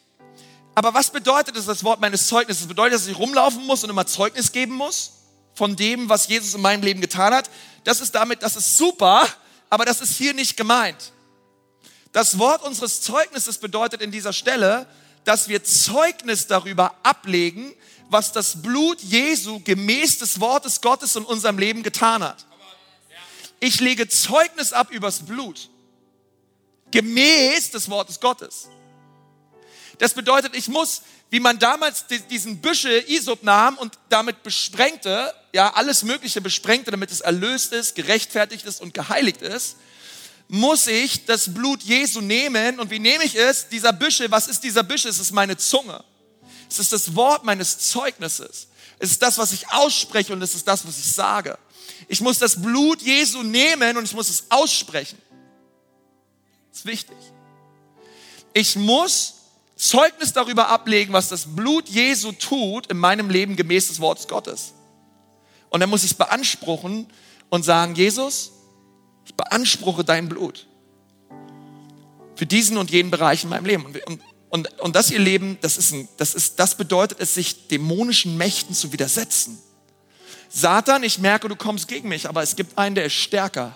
[0.76, 2.68] Aber was bedeutet das, das Wort meines Zeugnisses?
[2.68, 5.19] Bedeutet, dass ich rumlaufen muss und immer Zeugnis geben muss
[5.60, 7.50] von dem, was Jesus in meinem Leben getan hat?
[7.84, 9.28] Das ist damit, das ist super,
[9.70, 11.12] aber das ist hier nicht gemeint.
[12.14, 14.88] Das Wort unseres Zeugnisses bedeutet in dieser Stelle,
[15.26, 17.74] dass wir Zeugnis darüber ablegen,
[18.10, 22.46] was das Blut Jesu gemäß des Wortes Gottes in unserem Leben getan hat.
[23.60, 25.70] Ich lege Zeugnis ab übers Blut,
[26.90, 28.70] gemäß des Wortes Gottes.
[29.98, 35.74] Das bedeutet, ich muss, wie man damals diesen Büsche Isop nahm und damit besprengte, ja,
[35.74, 39.78] alles Mögliche besprengte, damit es erlöst ist, gerechtfertigt ist und geheiligt ist,
[40.48, 42.80] muss ich das Blut Jesu nehmen.
[42.80, 43.70] Und wie nehme ich es?
[43.70, 45.10] Dieser Büsche, was ist dieser Büsche?
[45.10, 46.04] Es ist meine Zunge.
[46.70, 48.68] Es ist das Wort meines Zeugnisses.
[49.00, 51.58] Es ist das, was ich ausspreche und es ist das, was ich sage.
[52.08, 55.18] Ich muss das Blut Jesu nehmen und ich muss es aussprechen.
[56.72, 57.18] Das ist wichtig.
[58.54, 59.36] Ich muss
[59.76, 64.74] Zeugnis darüber ablegen, was das Blut Jesu tut in meinem Leben gemäß des Wortes Gottes.
[65.70, 67.08] Und dann muss ich es beanspruchen
[67.50, 68.52] und sagen, Jesus,
[69.26, 70.68] ich beanspruche dein Blut
[72.36, 73.86] für diesen und jenen Bereich in meinem Leben.
[73.86, 77.34] Und, und, und, und das, ihr Leben, das, ist ein, das, ist, das bedeutet es,
[77.34, 79.60] sich dämonischen Mächten zu widersetzen.
[80.48, 83.76] Satan, ich merke, du kommst gegen mich, aber es gibt einen, der ist stärker.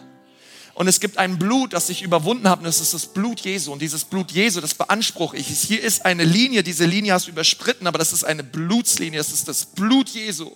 [0.75, 3.71] Und es gibt ein Blut, das ich überwunden habe, und das ist das Blut Jesu.
[3.71, 5.47] Und dieses Blut Jesu, das beanspruche ich.
[5.47, 9.31] Hier ist eine Linie, diese Linie hast du überspritten, aber das ist eine Blutslinie, das
[9.31, 10.51] ist das Blut Jesu.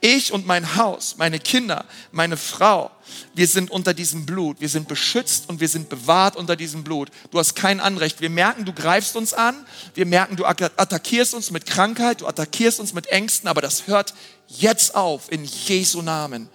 [0.00, 2.90] Ich und mein Haus, meine Kinder, meine Frau,
[3.34, 4.60] wir sind unter diesem Blut.
[4.60, 7.10] Wir sind beschützt und wir sind bewahrt unter diesem Blut.
[7.30, 8.20] Du hast kein Anrecht.
[8.22, 9.66] Wir merken, du greifst uns an.
[9.94, 14.14] Wir merken, du attackierst uns mit Krankheit, du attackierst uns mit Ängsten, aber das hört
[14.48, 16.48] jetzt auf in Jesu Namen.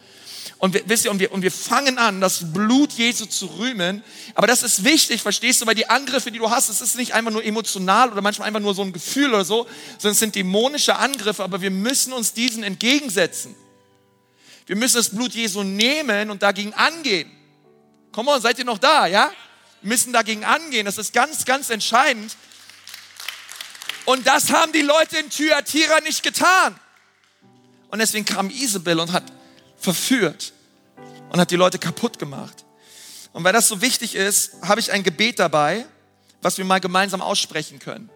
[0.58, 4.03] Und wir, wisst ihr, und wir, und wir fangen an, das Blut Jesu zu rühmen.
[4.36, 7.14] Aber das ist wichtig, verstehst du, weil die Angriffe, die du hast, es ist nicht
[7.14, 10.36] einfach nur emotional oder manchmal einfach nur so ein Gefühl oder so, sondern es sind
[10.36, 13.56] dämonische Angriffe, aber wir müssen uns diesen entgegensetzen.
[14.66, 17.30] Wir müssen das Blut Jesu nehmen und dagegen angehen.
[18.12, 19.32] Komm on, seid ihr noch da, ja?
[19.82, 20.86] Wir müssen dagegen angehen.
[20.86, 22.36] Das ist ganz, ganz entscheidend.
[24.06, 26.80] Und das haben die Leute in Thyatira nicht getan.
[27.89, 29.24] Und deswegen kam Isabel und hat
[29.86, 30.51] verführt
[31.29, 32.65] und hat die Leute kaputt gemacht.
[33.33, 35.86] Und weil das so wichtig ist, habe ich ein Gebet dabei,
[36.41, 38.09] was wir mal gemeinsam aussprechen können.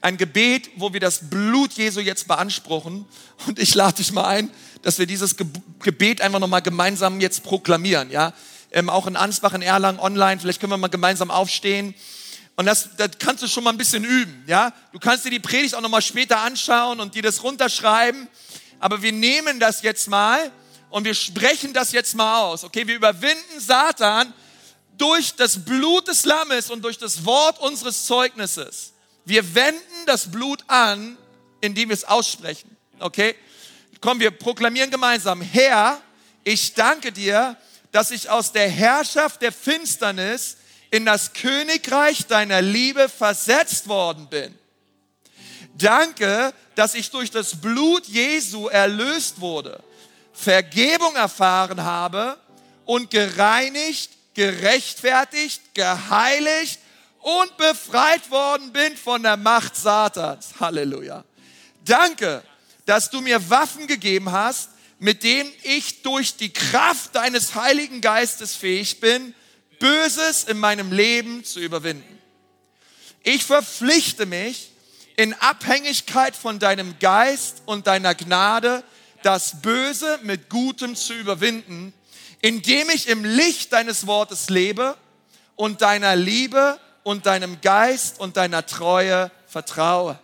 [0.00, 3.06] Ein Gebet, wo wir das Blut Jesu jetzt beanspruchen.
[3.46, 4.50] Und ich lade dich mal ein,
[4.82, 8.10] dass wir dieses Gebet einfach nochmal gemeinsam jetzt proklamieren.
[8.10, 8.32] Ja,
[8.72, 10.40] ähm, auch in Ansbach, in Erlangen, online.
[10.40, 11.94] Vielleicht können wir mal gemeinsam aufstehen.
[12.56, 14.44] Und das, das kannst du schon mal ein bisschen üben.
[14.46, 18.28] Ja, du kannst dir die Predigt auch nochmal später anschauen und dir das runterschreiben.
[18.80, 20.50] Aber wir nehmen das jetzt mal
[20.92, 22.64] und wir sprechen das jetzt mal aus.
[22.64, 24.32] Okay, wir überwinden Satan
[24.98, 28.92] durch das Blut des Lammes und durch das Wort unseres Zeugnisses.
[29.24, 31.16] Wir wenden das Blut an,
[31.62, 32.76] indem wir es aussprechen.
[32.98, 33.34] Okay?
[34.02, 35.40] Komm, wir proklamieren gemeinsam.
[35.40, 35.98] Herr,
[36.44, 37.56] ich danke dir,
[37.90, 40.58] dass ich aus der Herrschaft der Finsternis
[40.90, 44.54] in das Königreich deiner Liebe versetzt worden bin.
[45.78, 49.82] Danke, dass ich durch das Blut Jesu erlöst wurde
[50.32, 52.38] Vergebung erfahren habe
[52.84, 56.78] und gereinigt, gerechtfertigt, geheiligt
[57.20, 60.54] und befreit worden bin von der Macht Satans.
[60.58, 61.24] Halleluja.
[61.84, 62.42] Danke,
[62.86, 68.54] dass du mir Waffen gegeben hast, mit denen ich durch die Kraft deines Heiligen Geistes
[68.54, 69.34] fähig bin,
[69.78, 72.18] Böses in meinem Leben zu überwinden.
[73.24, 74.72] Ich verpflichte mich,
[75.16, 78.82] in Abhängigkeit von deinem Geist und deiner Gnade
[79.22, 81.92] das Böse mit Gutem zu überwinden,
[82.40, 84.96] indem ich im Licht deines Wortes lebe
[85.56, 90.18] und deiner Liebe und deinem Geist und deiner Treue vertraue.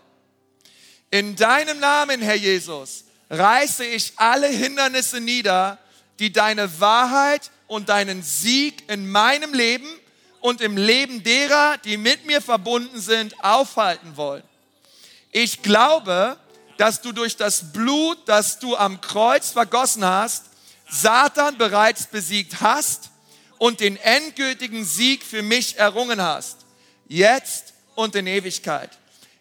[1.10, 5.78] In deinem Namen, Herr Jesus, reiße ich alle Hindernisse nieder,
[6.18, 9.88] die deine Wahrheit und deinen Sieg in meinem Leben
[10.40, 14.42] und im Leben derer, die mit mir verbunden sind, aufhalten wollen.
[15.30, 16.38] Ich glaube,
[16.78, 20.44] dass du durch das Blut, das du am Kreuz vergossen hast,
[20.88, 23.10] Satan bereits besiegt hast
[23.58, 26.58] und den endgültigen Sieg für mich errungen hast.
[27.08, 28.90] Jetzt und in Ewigkeit.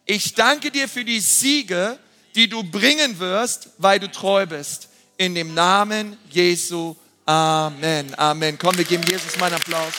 [0.06, 2.00] Ich danke dir für die Siege,
[2.36, 4.90] die du bringen wirst, weil du treu bist.
[5.18, 6.96] in dem Namen Jesu.
[7.26, 8.14] Amen.
[8.18, 8.58] Amen.
[8.58, 9.94] Komm, wir geben Jesus mal einen Applaus.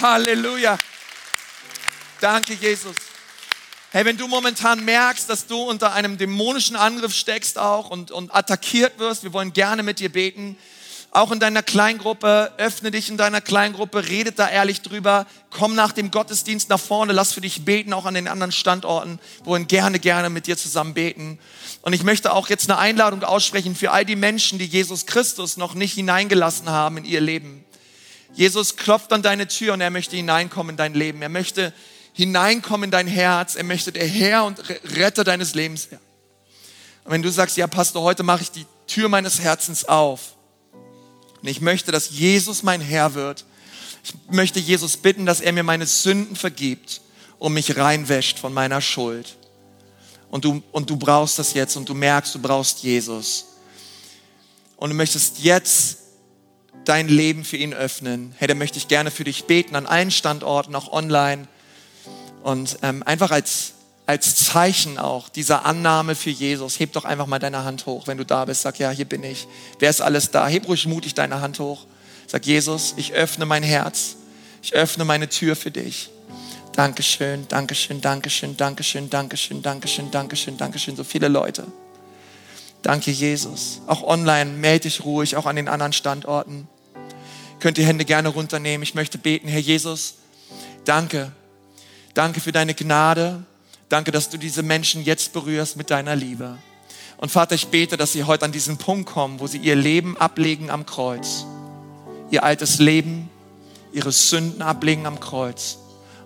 [0.00, 0.78] Halleluja.
[2.20, 3.07] Danke, Jesus.
[3.90, 8.34] Hey, wenn du momentan merkst, dass du unter einem dämonischen Angriff steckst auch und, und
[8.36, 10.58] attackiert wirst, wir wollen gerne mit dir beten.
[11.10, 15.92] Auch in deiner Kleingruppe, öffne dich in deiner Kleingruppe, redet da ehrlich drüber, komm nach
[15.92, 19.68] dem Gottesdienst nach vorne, lass für dich beten, auch an den anderen Standorten, wir wollen
[19.68, 21.38] gerne, gerne mit dir zusammen beten.
[21.80, 25.56] Und ich möchte auch jetzt eine Einladung aussprechen für all die Menschen, die Jesus Christus
[25.56, 27.64] noch nicht hineingelassen haben in ihr Leben.
[28.34, 31.22] Jesus klopft an deine Tür und er möchte hineinkommen in dein Leben.
[31.22, 31.72] Er möchte
[32.18, 33.54] hineinkommen in dein Herz.
[33.54, 34.60] Er möchte der Herr und
[34.96, 36.02] Retter deines Lebens werden.
[37.04, 40.34] Und wenn du sagst, ja Pastor, heute mache ich die Tür meines Herzens auf
[41.40, 43.44] und ich möchte, dass Jesus mein Herr wird,
[44.02, 47.02] ich möchte Jesus bitten, dass er mir meine Sünden vergibt
[47.38, 49.36] und mich reinwäscht von meiner Schuld.
[50.28, 53.46] Und du, und du brauchst das jetzt und du merkst, du brauchst Jesus.
[54.76, 55.98] Und du möchtest jetzt
[56.84, 58.34] dein Leben für ihn öffnen.
[58.38, 61.46] Hey, dann möchte ich gerne für dich beten an allen Standorten, auch online.
[62.48, 63.74] Und ähm, einfach als,
[64.06, 68.16] als Zeichen auch dieser Annahme für Jesus, heb doch einfach mal deine Hand hoch, wenn
[68.16, 68.62] du da bist.
[68.62, 69.46] Sag, ja, hier bin ich.
[69.80, 70.48] Wer ist alles da?
[70.48, 71.84] Heb ruhig mutig deine Hand hoch.
[72.26, 74.16] Sag, Jesus, ich öffne mein Herz.
[74.62, 76.08] Ich öffne meine Tür für dich.
[76.72, 80.96] Dankeschön, Dankeschön, Dankeschön, Dankeschön, Dankeschön, Dankeschön, Dankeschön, Dankeschön.
[80.96, 81.66] So viele Leute.
[82.80, 83.82] Danke, Jesus.
[83.86, 86.66] Auch online, melde dich ruhig, auch an den anderen Standorten.
[87.60, 88.82] Könnt die Hände gerne runternehmen.
[88.82, 90.14] Ich möchte beten, Herr Jesus,
[90.86, 91.30] danke.
[92.18, 93.44] Danke für deine Gnade.
[93.88, 96.58] Danke, dass du diese Menschen jetzt berührst mit deiner Liebe.
[97.16, 100.16] Und Vater, ich bete, dass sie heute an diesen Punkt kommen, wo sie ihr Leben
[100.16, 101.46] ablegen am Kreuz.
[102.32, 103.30] Ihr altes Leben,
[103.92, 105.78] ihre Sünden ablegen am Kreuz.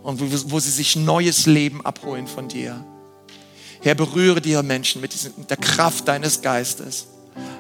[0.03, 2.83] Und wo, wo sie sich neues Leben abholen von dir.
[3.83, 7.09] Herr, berühre diese Menschen mit, diesen, mit der Kraft deines Geistes.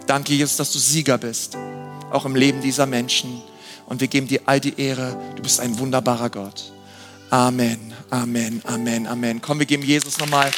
[0.06, 1.58] Danke, Jesus, dass du Sieger bist,
[2.10, 3.42] auch im Leben dieser Menschen.
[3.84, 5.20] Und wir geben dir all die Ehre.
[5.36, 6.72] Du bist ein wunderbarer Gott.
[7.28, 9.40] Amen, Amen, Amen, Amen.
[9.40, 10.50] Komm, wir geben Jesus nochmal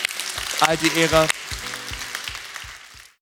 [0.59, 1.29] all die Ehre.